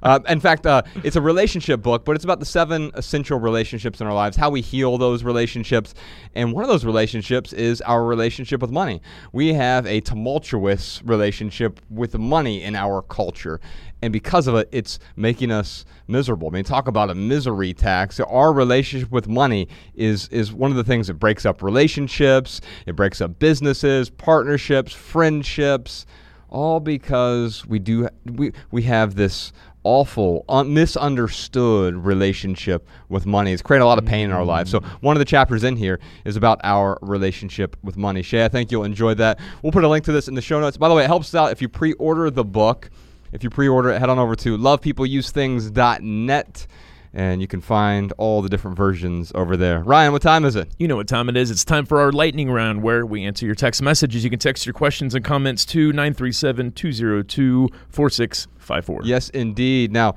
[0.03, 4.01] Uh, in fact, uh, it's a relationship book, but it's about the seven essential relationships
[4.01, 5.93] in our lives, how we heal those relationships.
[6.33, 9.01] And one of those relationships is our relationship with money.
[9.31, 13.59] We have a tumultuous relationship with money in our culture.
[14.01, 16.47] And because of it, it's making us miserable.
[16.47, 18.19] I mean, talk about a misery tax.
[18.19, 22.61] Our relationship with money is is one of the things that breaks up relationships.
[22.85, 26.05] It breaks up businesses, partnerships, friendships
[26.51, 33.63] all because we do we we have this awful un- misunderstood relationship with money it's
[33.63, 35.05] created a lot of pain in our lives so mm-hmm.
[35.05, 38.69] one of the chapters in here is about our relationship with money shay i think
[38.69, 40.93] you'll enjoy that we'll put a link to this in the show notes by the
[40.93, 42.91] way it helps out if you pre-order the book
[43.31, 46.67] if you pre-order it head on over to lovepeopleuseThings.net
[47.13, 50.69] and you can find all the different versions over there ryan what time is it
[50.77, 51.51] You know what time it is.
[51.51, 54.23] It's time for our lightning round where we answer your text messages.
[54.23, 59.01] You can text your questions and comments to 937 202 4654.
[59.03, 59.91] Yes, indeed.
[59.91, 60.15] Now,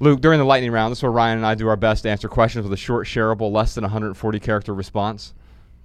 [0.00, 2.10] Luke, during the lightning round, this is where Ryan and I do our best to
[2.10, 5.32] answer questions with a short, shareable, less than 140 character response.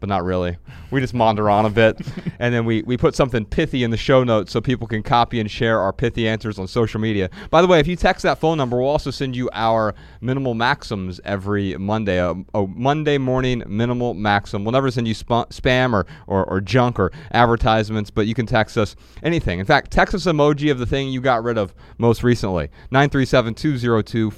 [0.02, 0.58] But not really.
[0.90, 2.02] We just maunder on a bit,
[2.40, 5.40] and then we, we put something pithy in the show notes so people can copy
[5.40, 7.30] and share our pithy answers on social media.
[7.52, 10.56] By the way, if you text that phone number, we'll also send you our minimal
[10.56, 12.20] maxims every Monday.
[12.20, 14.64] Uh, a, a oh, Monday morning minimal maxim.
[14.64, 18.46] We'll never send you sp- spam or, or, or junk or advertisements, but you can
[18.46, 19.60] text us anything.
[19.60, 22.70] In fact, text us emoji of the thing you got rid of most recently.
[22.90, 24.32] 937 202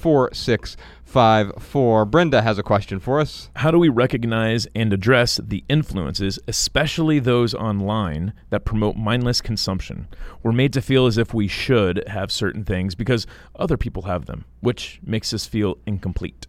[1.13, 2.06] 4654.
[2.06, 3.52] Brenda has a question for us.
[3.58, 10.08] How do we recognize and address the influences, especially those online, that promote mindless consumption?
[10.41, 14.26] We're made to feel as if we should have certain things because other people have
[14.26, 16.47] them, which makes us feel incomplete.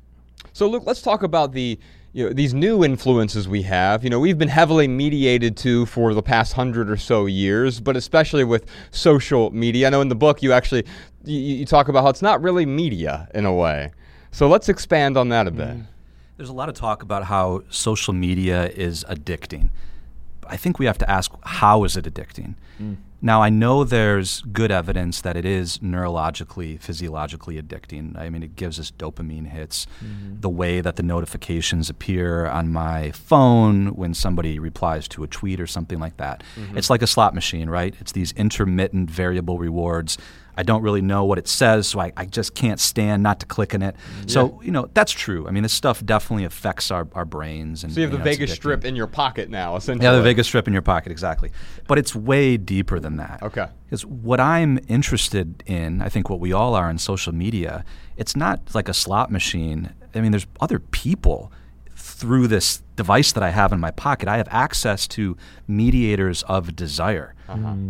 [0.55, 1.79] So, Luke, let's talk about the
[2.14, 4.03] you know, these new influences we have.
[4.03, 7.98] You know, we've been heavily mediated to for the past hundred or so years, but
[7.98, 9.88] especially with social media.
[9.88, 10.87] I know in the book you actually
[11.22, 13.92] you, you talk about how it's not really media in a way.
[14.35, 15.68] So let's expand on that a bit.
[15.68, 15.87] Mm.
[16.37, 19.70] There's a lot of talk about how social media is addicting.
[20.49, 22.57] I think we have to ask how is it addicting?
[22.83, 22.97] Mm.
[23.23, 28.18] Now, I know there's good evidence that it is neurologically, physiologically addicting.
[28.18, 29.87] I mean, it gives us dopamine hits.
[30.05, 30.40] Mm-hmm.
[30.40, 35.61] The way that the notifications appear on my phone when somebody replies to a tweet
[35.61, 36.42] or something like that.
[36.57, 36.77] Mm-hmm.
[36.77, 37.94] It's like a slot machine, right?
[38.01, 40.18] It's these intermittent variable rewards.
[40.56, 43.46] I don't really know what it says, so I, I just can't stand not to
[43.46, 43.96] click in it.
[43.96, 44.28] Mm-hmm.
[44.28, 45.48] So, you know, that's true.
[45.48, 47.84] I mean, this stuff definitely affects our, our brains.
[47.84, 48.54] And, So you have the know, it's Vegas.
[48.54, 50.04] Strip in your pocket now, essentially.
[50.04, 51.50] Yeah, the Vegas Strip in your pocket, exactly.
[51.86, 53.42] But it's way deeper than that.
[53.42, 53.66] Okay.
[53.84, 57.84] Because what I'm interested in, I think what we all are in social media,
[58.16, 59.92] it's not like a slot machine.
[60.14, 61.52] I mean, there's other people
[61.96, 64.28] through this device that I have in my pocket.
[64.28, 67.35] I have access to mediators of desire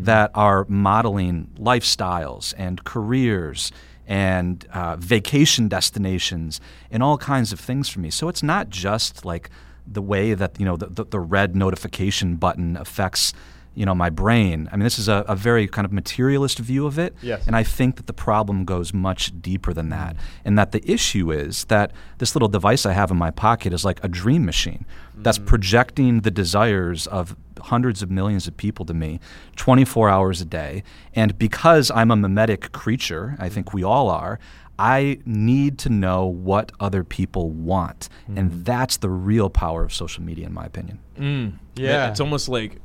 [0.05, 3.71] that are modeling lifestyles and careers
[4.07, 8.11] and uh, vacation destinations and all kinds of things for me.
[8.11, 9.51] So it's not just like
[9.87, 13.33] the way that you know the, the, the red notification button affects
[13.75, 14.69] you know my brain.
[14.73, 17.47] I mean, this is a, a very kind of materialist view of it, Yes.
[17.47, 21.33] and I think that the problem goes much deeper than that, and that the issue
[21.33, 24.87] is that this little device I have in my pocket is like a dream machine
[25.17, 25.47] that's mm.
[25.47, 29.21] projecting the desires of hundreds of millions of people to me
[29.57, 30.83] 24 hours a day.
[31.15, 34.39] And because I'm a mimetic creature, I think we all are,
[34.79, 38.09] I need to know what other people want.
[38.35, 38.65] And mm.
[38.65, 40.99] that's the real power of social media, in my opinion.
[41.17, 41.53] Mm.
[41.77, 42.11] Yeah.
[42.11, 42.81] It's almost like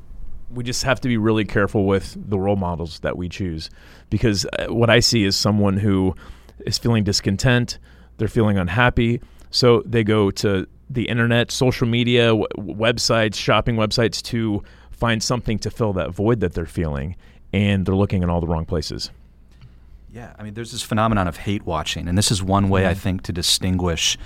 [0.52, 3.70] we just have to be really careful with the role models that we choose
[4.10, 6.16] because uh, what I see is someone who
[6.66, 7.78] is feeling discontent,
[8.18, 14.22] they're feeling unhappy, so they go to the internet, social media, w- websites, shopping websites
[14.24, 17.16] to find something to fill that void that they're feeling
[17.54, 19.12] and they're looking in all the wrong places.
[20.12, 22.96] Yeah, I mean, there's this phenomenon of hate watching, and this is one way I
[22.96, 24.18] think to distinguish.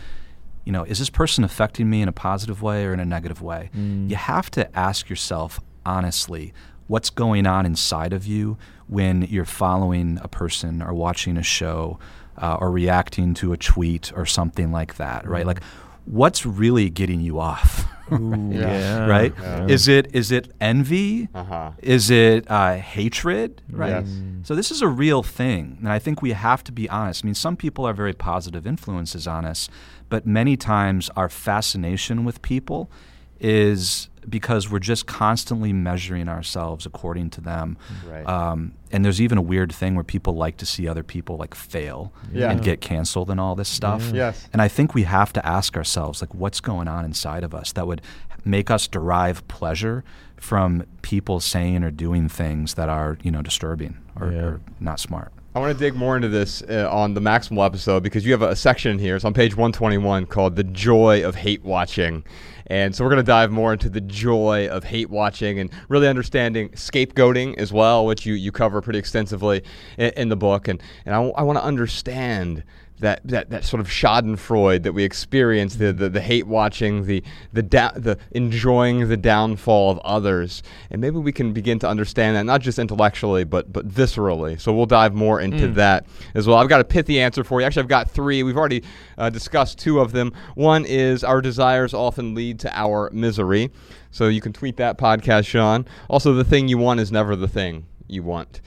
[0.63, 3.41] You know, is this person affecting me in a positive way or in a negative
[3.41, 3.69] way?
[4.09, 6.53] You have to ask yourself honestly
[6.87, 11.97] what's going on inside of you when you're following a person or watching a show
[12.41, 15.45] uh, or reacting to a tweet or something like that, right?
[15.45, 15.61] Like,
[16.05, 17.85] what's really getting you off?
[18.11, 19.07] Yeah.
[19.07, 19.33] right?
[19.67, 21.29] Is it is it envy?
[21.33, 21.71] Uh-huh.
[21.81, 23.63] Is it uh, hatred?
[23.71, 24.05] Right.
[24.05, 24.15] Yes.
[24.43, 27.23] So this is a real thing, and I think we have to be honest.
[27.23, 29.67] I mean, some people are very positive influences on us,
[30.09, 32.91] but many times our fascination with people
[33.39, 37.77] is because we're just constantly measuring ourselves according to them.
[38.09, 38.27] Right.
[38.27, 41.55] Um, and there's even a weird thing where people like to see other people like
[41.55, 42.51] fail Yeah.
[42.51, 44.11] and get canceled and all this stuff.
[44.13, 44.47] Yes.
[44.53, 47.71] And I think we have to ask ourselves, like, what's going on inside of us
[47.73, 48.01] that would
[48.45, 50.03] make us derive pleasure
[50.37, 54.39] from people saying or doing things that are, you know, disturbing or, Yeah.
[54.41, 55.31] or not smart.
[55.55, 58.41] I want to dig more into this uh, on the Maximal episode because you have
[58.41, 59.15] a, section here.
[59.15, 62.23] It's on page 121 called The Joy of Hate Watching.
[62.67, 66.07] And so we're going to dive more into the joy of hate watching and really
[66.07, 69.63] understanding scapegoating as well, which you, you cover pretty extensively
[69.97, 70.67] in, in the book.
[70.67, 72.63] And, and I, want to understand
[73.03, 77.21] that, that, that sort of Schadenfreude that we experience, the, the, the hate watching, the,
[77.51, 80.63] the, da- the enjoying the downfall of others.
[80.89, 84.59] And maybe we can begin to understand that, not just intellectually, but, but viscerally.
[84.59, 86.57] So we'll dive more into that as well.
[86.57, 87.67] I've got a pithy answer for you.
[87.67, 88.41] Actually, I've got three.
[88.41, 88.83] We've already
[89.17, 90.33] uh, discussed two of them.
[90.55, 93.69] One is our desires often lead to our misery.
[94.11, 95.85] So you can tweet that podcast, Sean.
[96.09, 98.61] Also, the thing you want is never the thing you want.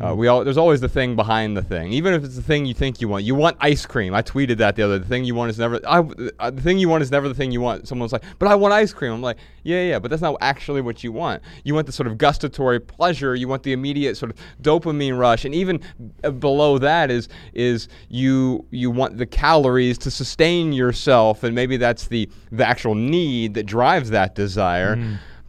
[0.00, 2.64] Uh, we all there's always the thing behind the thing, even if it's the thing
[2.66, 3.24] you think you want.
[3.24, 4.14] You want ice cream.
[4.14, 4.98] I tweeted that the other.
[4.98, 5.80] The thing you want is never.
[5.86, 5.98] I,
[6.38, 7.86] uh, the thing you want is never the thing you want.
[7.86, 9.12] Someone's like, but I want ice cream.
[9.12, 11.42] I'm like, yeah, yeah, but that's not actually what you want.
[11.64, 13.34] You want the sort of gustatory pleasure.
[13.34, 15.80] You want the immediate sort of dopamine rush, and even
[16.24, 21.76] uh, below that is is you you want the calories to sustain yourself, and maybe
[21.76, 24.96] that's the the actual need that drives that desire.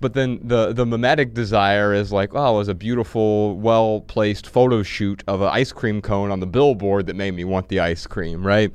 [0.04, 4.46] But then the the mimetic desire is like, oh, it was a beautiful, well placed
[4.48, 7.80] photo shoot of an ice cream cone on the billboard that made me want the
[7.80, 8.70] ice cream, right?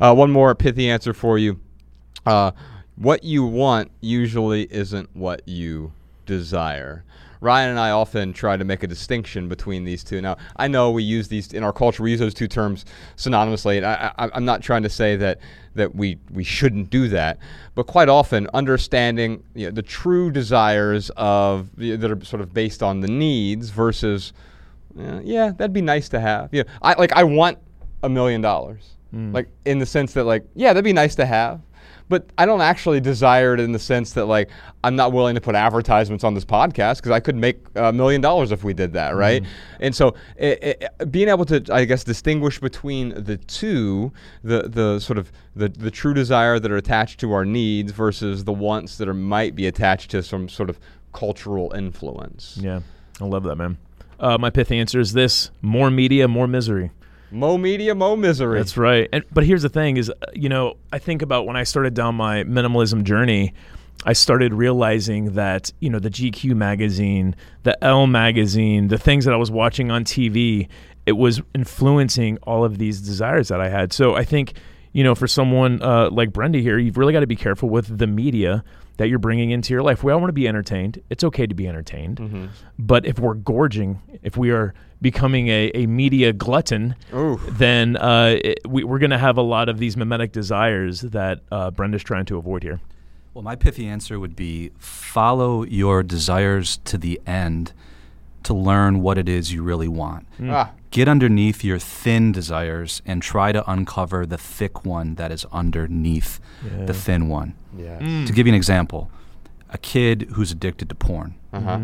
[0.00, 1.58] Uh, one more pithy answer for you.
[2.24, 2.52] Uh,
[2.94, 5.92] what you want usually isn't what you
[6.26, 7.02] desire.
[7.40, 10.20] Ryan and I often try to make a distinction between these two.
[10.20, 12.02] Now, I know we use these in our culture.
[12.02, 12.84] We use those two terms
[13.16, 15.38] synonymously, and I, I, I'm not trying to say that
[15.74, 17.38] that we we shouldn't do that.
[17.74, 22.82] But quite often, understanding you know, the true desires of that are sort of based
[22.82, 24.32] on the needs versus,
[24.98, 26.48] uh, yeah, that'd be nice to have.
[26.52, 27.58] Yeah, I like I want
[28.02, 28.96] a million dollars,
[29.32, 31.60] like in the sense that like yeah, that'd be nice to have
[32.08, 34.50] but I don't actually desire it in the sense that like
[34.82, 38.20] I'm not willing to put advertisements on this podcast because I could make a million
[38.20, 39.42] dollars if we did that, right?
[39.42, 39.76] Mm-hmm.
[39.80, 44.98] And so it, it, being able to, I guess, distinguish between the two, the the
[45.00, 48.96] sort of the the true desire that are attached to our needs versus the wants
[48.98, 50.78] that are might be attached to some sort of
[51.12, 52.58] cultural influence.
[52.60, 52.80] Yeah,
[53.20, 53.78] I love that, man.
[54.20, 56.90] Uh, my pithy answer is this: more media, more misery.
[57.30, 58.58] Mo media, mo misery.
[58.58, 59.08] That's right.
[59.12, 61.94] And but here's the thing: is uh, you know I think about when I started
[61.94, 63.54] down my minimalism journey.
[64.06, 69.34] I started realizing that you know the GQ magazine, the Elle magazine, the things that
[69.34, 70.68] I was watching on TV,
[71.04, 73.92] it was influencing all of these desires that I had.
[73.92, 74.54] So I think
[74.92, 77.98] you know for someone uh, like Brenda here, you've really got to be careful with
[77.98, 78.62] the media
[78.98, 80.02] that you're bringing into your life.
[80.02, 81.02] We all want to be entertained.
[81.10, 82.18] It's okay to be entertained,
[82.78, 87.40] but if we're gorging, if we are becoming a, a media glutton, Oof.
[87.50, 91.40] then uh, it, we, we're going to have a lot of these mimetic desires that
[91.52, 92.80] uh, Brenda's trying to avoid here.
[93.34, 97.72] Well, my pithy answer would be follow your desires to the end
[98.42, 100.26] to learn what it is you really want.
[100.42, 105.44] Ah, Get underneath your thin desires and try to uncover the thick one that is
[105.52, 106.40] underneath
[106.86, 107.54] the thin one.
[107.76, 108.00] yes.
[108.26, 109.10] To give you an example,
[109.70, 111.80] a kid who's addicted to porn, Uh-huh.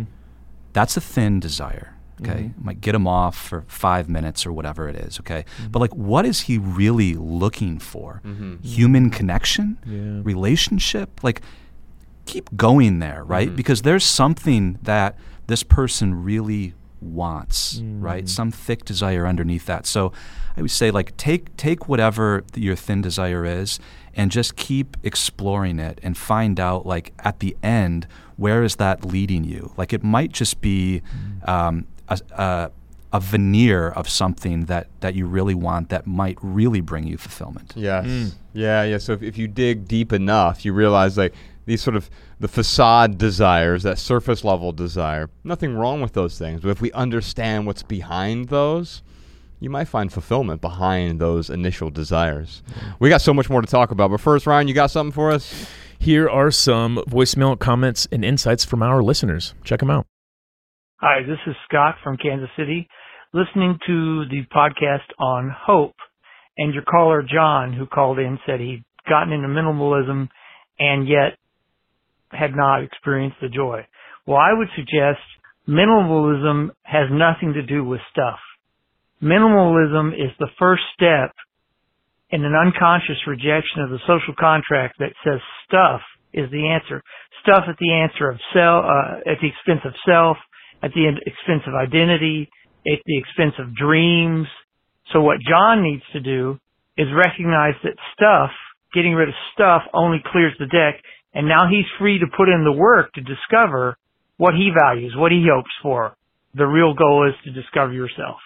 [0.72, 1.93] that's a thin desire.
[2.20, 2.64] Okay, mm-hmm.
[2.64, 5.18] might get him off for five minutes or whatever it is.
[5.20, 5.70] Okay, mm-hmm.
[5.70, 8.20] but like, what is he really looking for?
[8.24, 8.57] Mm-hmm.
[8.62, 10.20] Human connection, Yeah.
[10.22, 11.22] relationship.
[11.22, 11.42] Like,
[12.27, 13.55] keep going there, right?
[13.55, 18.29] Because there's something that this person really wants, right?
[18.29, 19.87] Some thick desire underneath that.
[19.87, 20.12] So,
[20.57, 23.81] I would say like take take whatever your thin desire is
[24.14, 29.05] and just keep exploring it and find out like at the end where is that
[29.05, 29.72] leading you?
[29.77, 31.03] Like it might just be
[31.44, 32.70] um, a, a
[33.14, 37.72] a veneer of something that that you really want that might really bring you fulfillment.
[37.76, 38.06] Yes.
[38.06, 38.26] Hmm.
[38.52, 38.98] Yeah, yeah.
[38.98, 41.32] So if, if you dig deep enough, you realize like
[41.64, 46.60] these sort of the facade desires, that surface level desire, nothing wrong with those things.
[46.60, 49.02] But if we understand what's behind those,
[49.60, 52.64] you might find fulfillment behind those initial desires.
[52.98, 54.10] We got so much more to talk about.
[54.10, 55.68] But first, Ryan, you got something for us?
[56.00, 59.54] Here are some voicemail comments and insights from our listeners.
[59.62, 60.04] Check them out.
[61.06, 62.88] Hi, this is Scott from Kansas City,
[63.34, 65.96] listening to the podcast on hope.
[66.56, 70.30] And your caller, John, who called in, said he'd gotten into minimalism
[70.78, 71.36] and yet
[72.30, 73.86] had not experienced the joy.
[74.26, 75.20] Well, I would suggest
[75.68, 78.38] minimalism has nothing to do with stuff.
[79.22, 81.36] Minimalism is the first step
[82.30, 86.00] in an unconscious rejection of the social contract that says stuff
[86.32, 87.02] is the answer.
[87.42, 90.38] Stuff at the answer of self, uh, at the expense of self,
[90.82, 92.48] at the expense of identity,
[92.87, 94.46] at the expense of dreams.
[95.12, 96.58] So what John needs to do
[96.96, 98.50] is recognize that stuff,
[98.92, 101.02] getting rid of stuff only clears the deck
[101.34, 103.98] and now he's free to put in the work to discover
[104.37, 106.16] what he values, what he hopes for.
[106.54, 108.38] The real goal is to discover yourself.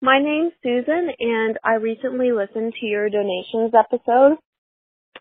[0.00, 4.38] My name's Susan, and I recently listened to your donations episode.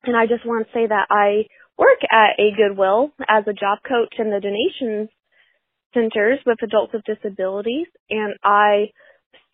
[0.05, 1.43] And I just want to say that I
[1.77, 5.09] work at a Goodwill as a job coach in the donations
[5.93, 7.87] centers with adults with disabilities.
[8.09, 8.91] And I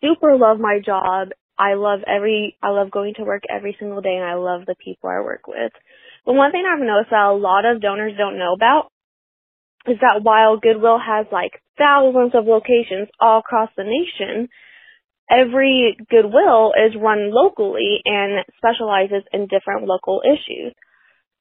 [0.00, 1.28] super love my job.
[1.58, 4.76] I love every, I love going to work every single day and I love the
[4.82, 5.72] people I work with.
[6.24, 8.90] But one thing I've noticed that a lot of donors don't know about
[9.86, 14.48] is that while Goodwill has like thousands of locations all across the nation,
[15.30, 20.74] every Goodwill is run locally and specializes in different local issues.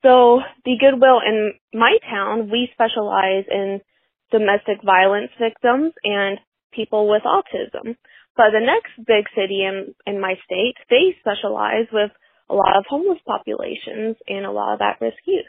[0.03, 3.81] So the Goodwill in my town, we specialize in
[4.31, 6.39] domestic violence victims and
[6.73, 7.95] people with autism.
[8.35, 12.11] But the next big city in, in my state, they specialize with
[12.49, 15.45] a lot of homeless populations and a lot of at-risk youth.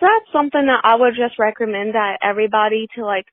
[0.00, 3.26] So that's something that I would just recommend that everybody to like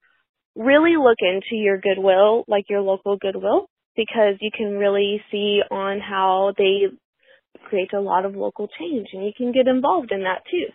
[0.56, 6.00] really look into your Goodwill, like your local Goodwill, because you can really see on
[6.00, 6.88] how they
[7.70, 10.68] create a lot of local change and you can get involved in that too.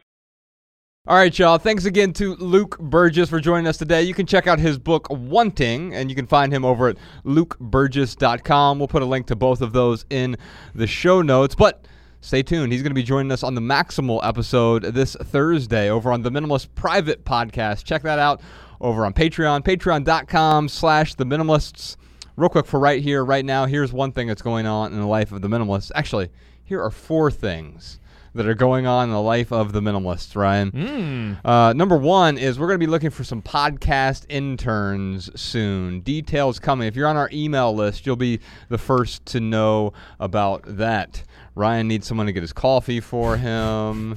[1.11, 1.59] All right, y'all.
[1.59, 4.05] Thanks again to Luke Burgis for joining us today.
[4.05, 8.79] You can check out his book, Wanting, and you can find him over at lukeburgis.com.
[8.79, 10.37] We'll put a link to both of those in
[10.73, 11.57] the show notes.
[11.57, 11.89] But
[12.21, 12.71] stay tuned.
[12.73, 16.31] He's going to be joining us on the Maximal episode this Thursday over on the
[16.31, 17.83] Minimalist Private Podcast.
[17.83, 18.41] Check that out
[18.81, 21.97] over on Patreon, patreon.com slash the minimalists.
[22.37, 25.09] Real quick for right here, right now, here's one thing that's going on in the
[25.09, 25.91] life of the minimalists.
[25.93, 26.29] Actually,
[26.63, 27.99] here are four things
[28.35, 31.39] that are going on in the life of the minimalist, Ryan.
[31.45, 36.01] Uh, number one is we're going to be looking for some podcast interns soon.
[36.01, 36.87] Details coming.
[36.87, 41.23] If you're on our email list, you'll be the first to know about that.
[41.55, 44.17] Ryan needs someone to get his coffee for him,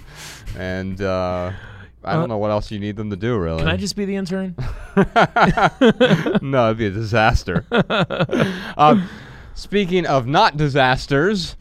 [0.58, 1.52] and uh,
[2.04, 3.60] I don't know what else you need them to do, really.
[3.60, 4.56] Can I just be the intern?
[6.42, 7.66] no, it'd be a disaster.
[8.78, 9.10] um,
[9.56, 11.56] speaking of not disasters,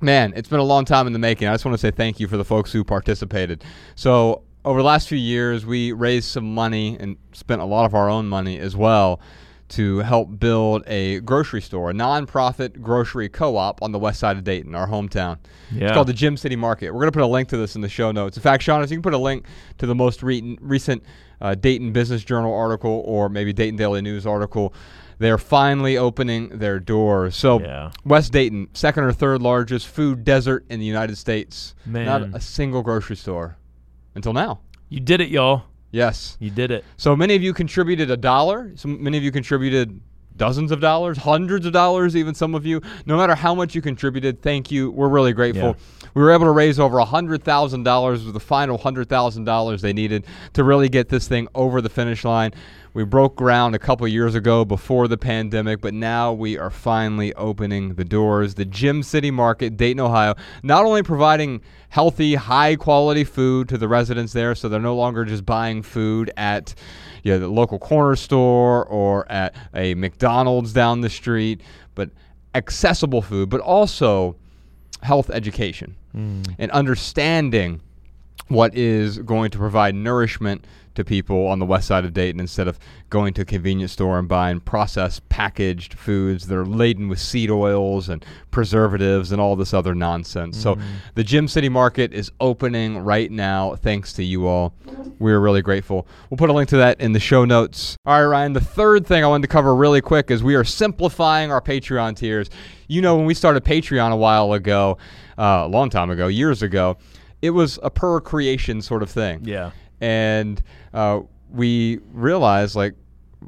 [0.00, 1.48] man, it's been a long time in the making.
[1.48, 3.64] I just want to say thank you for the folks who participated.
[3.94, 7.94] So, over the last few years, we raised some money and spent a lot of
[7.94, 9.20] our own money as well
[9.68, 14.44] to help build a grocery store, a nonprofit grocery co-op on the west side of
[14.44, 15.38] Dayton, our hometown.
[15.70, 15.86] Yeah.
[15.86, 16.90] It's called the Gem City Market.
[16.90, 18.36] We're going to put a link to this in the show notes.
[18.36, 19.46] In fact, Sean, if you can put a link
[19.78, 21.02] to the most re- recent
[21.40, 24.72] uh, Dayton Business Journal article or maybe Dayton Daily News article,
[25.18, 27.36] they're finally opening their doors.
[27.36, 27.90] So, Yeah.
[28.04, 31.74] West Dayton, second or third largest food desert in the United States.
[31.84, 32.06] Man.
[32.06, 33.56] Not a single grocery store
[34.14, 34.60] until now.
[34.88, 35.64] You did it, y'all.
[35.90, 36.36] Yes.
[36.38, 36.84] You did it.
[36.96, 38.72] So many of you contributed a dollar.
[38.76, 40.00] So many of you contributed
[40.38, 42.80] dozens of dollars, hundreds of dollars, even some of you.
[43.04, 44.90] No matter how much you contributed, thank you.
[44.90, 45.76] We're really grateful.
[46.14, 50.24] We were able to raise over $100,000 with the final $100,000 they needed
[50.54, 52.52] to really get this thing over the finish line.
[52.94, 57.34] We broke ground a couple years ago before the pandemic, but now we are finally
[57.34, 58.54] opening the doors.
[58.54, 61.60] The Gem City Market, Dayton, Ohio, not only providing
[61.90, 66.30] healthy, high quality food to the residents there, so they're no longer just buying food
[66.36, 66.74] at
[67.22, 71.60] you know, the local corner store or at a McDonald's down the street,
[71.94, 72.10] but
[72.54, 74.36] accessible food, but also
[75.02, 76.42] health education hmm.
[76.58, 77.80] and understanding
[78.48, 80.64] what is going to provide nourishment
[80.98, 82.78] to people on the west side of Dayton instead of
[83.08, 87.50] going to a convenience store and buying processed packaged foods that are laden with seed
[87.50, 90.60] oils and preservatives and all this other nonsense.
[90.60, 90.76] So
[91.14, 94.74] the Gem City Market is opening right now thanks to you all.
[95.18, 96.06] We're really grateful.
[96.28, 97.96] We'll put a link to that in the show notes.
[98.04, 100.64] All right, Ryan, the third thing I wanted to cover really quick is we are
[100.64, 102.50] simplifying our Patreon tiers.
[102.88, 104.98] You know, when we started Patreon a while ago,
[105.38, 106.98] uh, a long time ago, years ago,
[107.40, 109.70] it was a per creation sort of thing Yeah.
[110.00, 111.20] And uh,
[111.50, 112.94] we realized like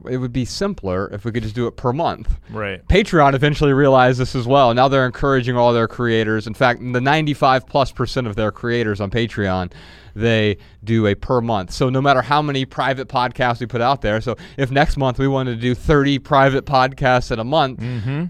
[0.09, 2.39] it would be simpler if we could just do it per month.
[2.51, 2.87] Right.
[2.89, 4.73] Patreon eventually realized this as well.
[4.73, 6.47] Now they're encouraging all their creators.
[6.47, 9.73] In fact, the 95 plus percent of their creators on Patreon,
[10.15, 11.73] they do a per month.
[11.73, 15.19] So no matter how many private podcasts we put out there, so if next month
[15.19, 17.81] we wanted to do 30 private podcasts in a month,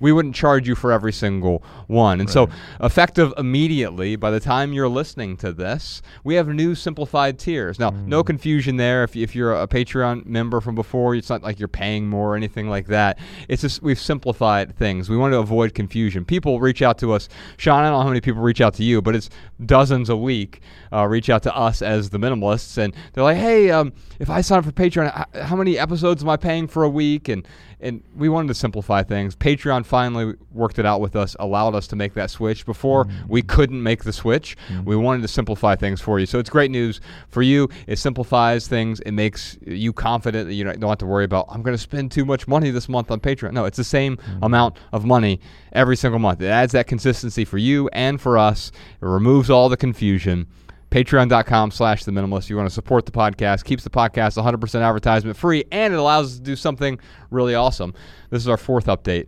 [0.01, 2.21] we wouldn't charge you for every single one.
[2.21, 2.49] And so
[2.81, 7.79] effective immediately by the time you're listening to this, we have new simplified tiers.
[7.79, 11.59] Now, no confusion there if, if you're a Patreon member from before, it's not like
[11.59, 13.19] you're paying more or anything like that.
[13.49, 15.09] It's just we've simplified things.
[15.09, 16.25] We want to avoid confusion.
[16.25, 17.29] People reach out to us.
[17.57, 19.31] Sean, I don't know how many people reach out to you, but it's
[19.65, 20.61] dozens a week
[20.93, 24.41] uh, reach out to us as the minimalists, and they're like, "Hey, um, if I
[24.41, 27.47] sign up for Patreon, how many episodes am I paying for a week?" And
[27.83, 29.35] and we wanted to simplify things.
[29.35, 32.67] Patreon finally worked it out with us, allowed us to make that switch.
[32.67, 33.29] Before mm-hmm.
[33.29, 34.57] we couldn't make the switch.
[34.69, 34.85] Mm-hmm.
[34.85, 36.27] We wanted to simplify things for you.
[36.27, 37.69] So it's great news for you.
[37.87, 39.01] It simplifies things.
[39.01, 42.13] It makes you confident that you don't have to worry about I'm going to spend
[42.13, 43.53] too much money this month on Patreon.
[43.53, 44.45] No, it's the same mm-hmm.
[44.45, 45.41] amount of money
[45.73, 46.41] every single month.
[46.41, 48.73] It adds that consistency for you and for us.
[49.01, 50.47] It removes all the confusion
[50.91, 55.37] patreon.com slash the minimalist you want to support the podcast keeps the podcast 100% advertisement
[55.37, 56.99] free and it allows us to do something
[57.31, 57.95] really awesome
[58.31, 59.27] this is our fourth update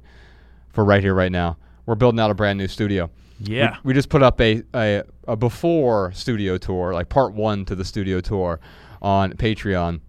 [0.71, 1.57] for right here right now
[1.87, 3.09] we're building out a brand new studio
[3.39, 3.77] Yeah.
[3.85, 7.77] we, we just put up a, a, a before studio tour like part one to
[7.77, 8.59] the studio tour
[9.01, 10.01] on patreon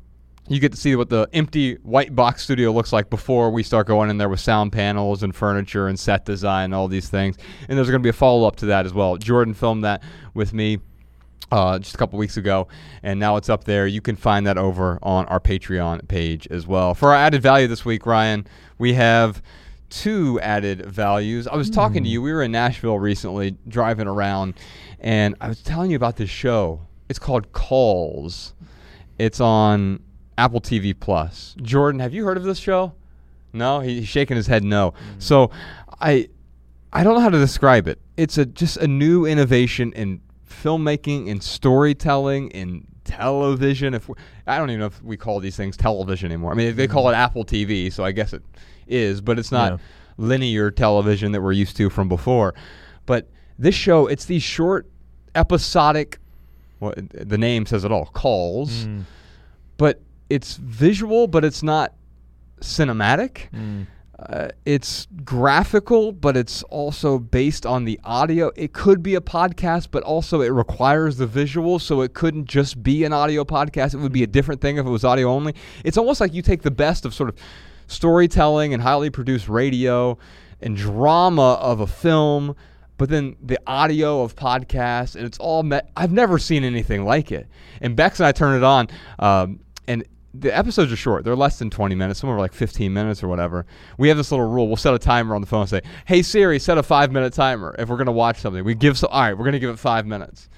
[0.50, 3.88] you get to see what the empty white box studio looks like before we start
[3.88, 7.38] going in there with sound panels and furniture and set design and all these things.
[7.70, 9.16] And there's going to be a follow up to that as well.
[9.16, 10.80] Jordan filmed that with me
[11.52, 12.68] uh, just a couple weeks ago,
[13.04, 13.86] and now it's up there.
[13.86, 16.96] You can find that over on our Patreon page as well.
[16.96, 18.48] For our added value this week, Ryan,
[18.80, 19.42] we have
[19.90, 21.48] two added values.
[21.48, 22.22] I was talking to you.
[22.22, 24.56] We were in Nashville recently, driving around,
[25.00, 26.82] and I was telling you about this show.
[27.08, 28.56] It's called Calls.
[29.20, 30.02] It's on
[30.40, 31.56] Apple TV Plus.
[31.62, 32.94] Jordan, have you heard of this show?
[33.54, 34.96] No, he's shaking his head no.
[35.20, 35.52] So,
[36.02, 36.30] I
[36.92, 38.00] I don't know how to describe it.
[38.18, 40.22] It's a just a new innovation in
[40.62, 43.94] filmmaking and storytelling in television.
[43.94, 44.10] If
[44.48, 46.52] I don't even know if we call these things television anymore.
[46.52, 48.44] I mean, they call it Apple TV, so I guess it
[48.88, 49.78] is, but it's not Yeah.
[50.18, 52.54] linear television that we're used to from before.
[53.06, 54.90] But this show, it's these short
[55.36, 56.20] episodic.
[56.80, 58.06] Well, the name says it all.
[58.08, 59.04] Calls, mm.
[59.78, 61.94] but it's visual, but it's not
[62.62, 63.50] cinematic.
[63.54, 63.88] Mm.
[64.20, 68.52] Uh, it's graphical, but it's also based on the audio.
[68.56, 72.84] It could be a podcast, but also it requires the visual, so it couldn't just
[72.84, 73.96] be an audio podcast.
[73.96, 75.56] It would be a different thing if it was audio only.
[75.84, 77.36] It's almost like you take the best of sort of
[77.88, 80.18] storytelling and highly produced radio
[80.62, 82.56] and drama of a film,
[82.98, 85.90] but then the audio of podcasts, and it's all met.
[85.98, 87.48] I've never seen anything like it.
[87.82, 88.88] And Bex and I turn it on,
[89.18, 91.24] um, and the episodes are short.
[91.24, 92.20] They're less than 20 minutes.
[92.20, 93.66] Some are like 15 minutes or whatever.
[93.98, 94.68] We have this little rule.
[94.68, 97.34] We'll set a timer on the phone and say, "Hey Siri, set a five minute
[97.34, 99.08] timer." If we're gonna watch something, we give so.
[99.08, 100.50] All right, we're gonna give it five minutes,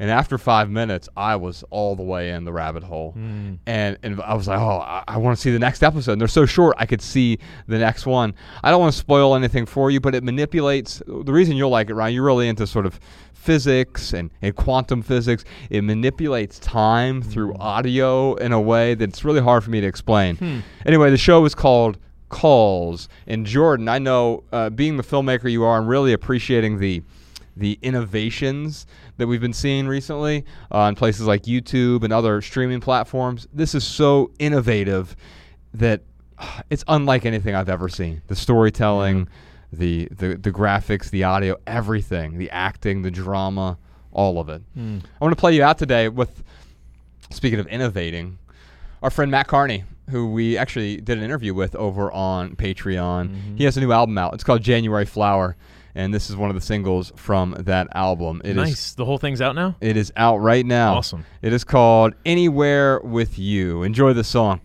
[0.00, 3.54] And after five minutes, I was all the way in the rabbit hole, Hmm.
[3.66, 6.12] and and I was like, oh, I, I want to see the next episode.
[6.12, 8.34] And they're so short, I could see the next one.
[8.64, 11.00] I don't want to spoil anything for you, but it manipulates.
[11.06, 12.98] The reason you'll like it, Ryan, you're really into sort of
[13.44, 15.44] physics and, and quantum physics.
[15.68, 20.62] It manipulates time through audio in a way that's really hard for me to explain.
[20.86, 21.98] Anyway, the show is called
[22.30, 23.08] Calls.
[23.26, 27.02] And Jordan, I know, uh, being the filmmaker you are, and really appreciating the
[27.56, 28.84] the innovations
[29.16, 33.46] that we've been seeing recently uh, on places like YouTube and other streaming platforms.
[33.52, 35.14] This is so innovative
[35.72, 36.00] that
[36.36, 38.22] uh, it's unlike anything I've ever seen.
[38.26, 39.28] The storytelling,
[39.78, 43.78] the, the the graphics, the audio, everything, the acting, the drama,
[44.12, 44.62] all of it.
[44.74, 44.98] Hmm.
[45.20, 46.42] I want to play you out today with
[47.30, 48.38] speaking of innovating,
[49.02, 53.28] our friend Matt Carney, who we actually did an interview with over on Patreon.
[53.28, 53.56] Mm-hmm.
[53.56, 54.34] He has a new album out.
[54.34, 55.56] It's called January Flower,
[55.94, 58.40] and this is one of the singles from that album.
[58.44, 58.94] It is nice.
[58.94, 59.76] the whole thing's out now.
[59.80, 60.94] it is out right now.
[60.96, 61.24] Awesome.
[61.42, 63.82] It is called Anywhere with You.
[63.82, 64.60] Enjoy the song.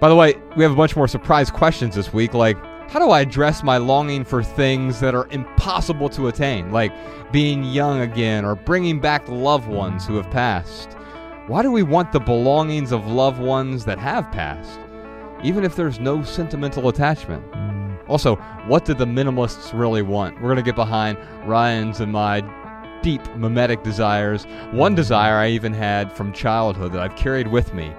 [0.00, 2.56] By the way, we have a bunch more surprise questions this week, like
[2.92, 6.92] how do I address my longing for things that are impossible to attain, like
[7.32, 10.92] being young again or bringing back loved ones who have passed?
[11.46, 14.78] Why do we want the belongings of loved ones that have passed,
[15.42, 17.42] even if there's no sentimental attachment?
[18.08, 18.36] Also,
[18.66, 20.34] what did the minimalists really want?
[20.34, 21.16] We're going to get behind
[21.46, 22.42] Ryan's and my
[23.02, 24.44] deep mimetic desires.
[24.70, 27.90] One desire I even had from childhood that I've carried with me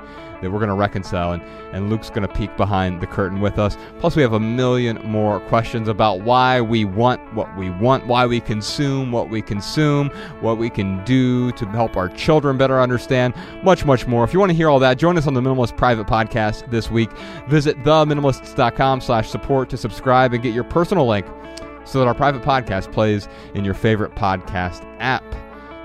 [0.43, 1.41] that we're going to reconcile, and,
[1.73, 3.77] and Luke's going to peek behind the curtain with us.
[3.99, 8.25] Plus, we have a million more questions about why we want what we want, why
[8.25, 10.09] we consume what we consume,
[10.41, 13.33] what we can do to help our children better understand,
[13.63, 14.23] much, much more.
[14.23, 16.91] If you want to hear all that, join us on the Minimalist Private Podcast this
[16.91, 17.11] week.
[17.47, 21.25] Visit theminimalists.com slash support to subscribe and get your personal link
[21.85, 25.23] so that our private podcast plays in your favorite podcast app.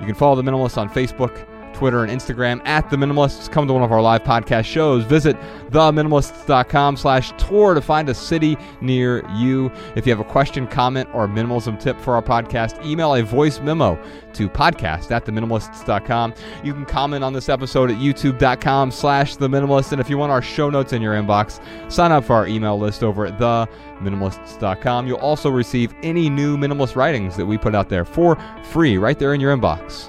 [0.00, 3.51] You can follow The Minimalists on Facebook, Twitter, and Instagram at The Minimalists.
[3.51, 5.05] Come to one of our live podcast shows.
[5.05, 5.37] Visit
[5.71, 9.71] theminimalists.com slash tour to find a city near you.
[9.97, 13.61] If you have a question, comment, or minimalism tip for our podcast, email a voice
[13.61, 14.01] memo
[14.35, 16.35] to podcast at theminimalists.com.
[16.62, 19.93] You can comment on this episode at youtube.com slash the minimalist.
[19.93, 21.61] And if you want our show notes in your inbox,
[21.91, 25.07] sign up for our email list over at theminimalists.com.
[25.07, 29.19] You'll also receive any new minimalist writings that we put out there for free right
[29.19, 30.09] there in your inbox.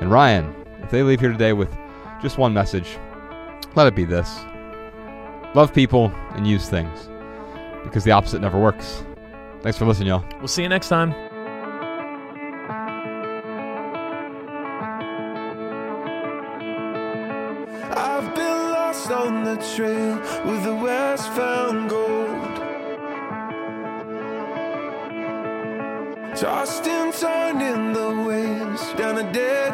[0.00, 1.74] And Ryan, if they leave here today with
[2.22, 2.98] just one message,
[3.74, 4.40] let it be this
[5.54, 7.08] love people and use things
[7.84, 9.04] because the opposite never works.
[9.62, 10.24] Thanks for listening, y'all.
[10.38, 11.12] We'll see you next time.
[17.92, 20.16] I've been lost on the trail
[20.50, 22.10] with the west found gold.
[26.36, 29.69] Tossed and turned in the waves down a dead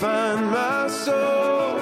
[0.00, 1.78] find my soul.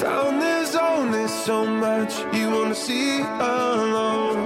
[0.00, 4.38] Found there's only so much you wanna see alone.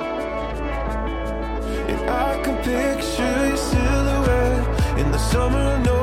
[1.91, 5.65] And I can picture your silhouette in the summer.
[5.77, 5.98] I know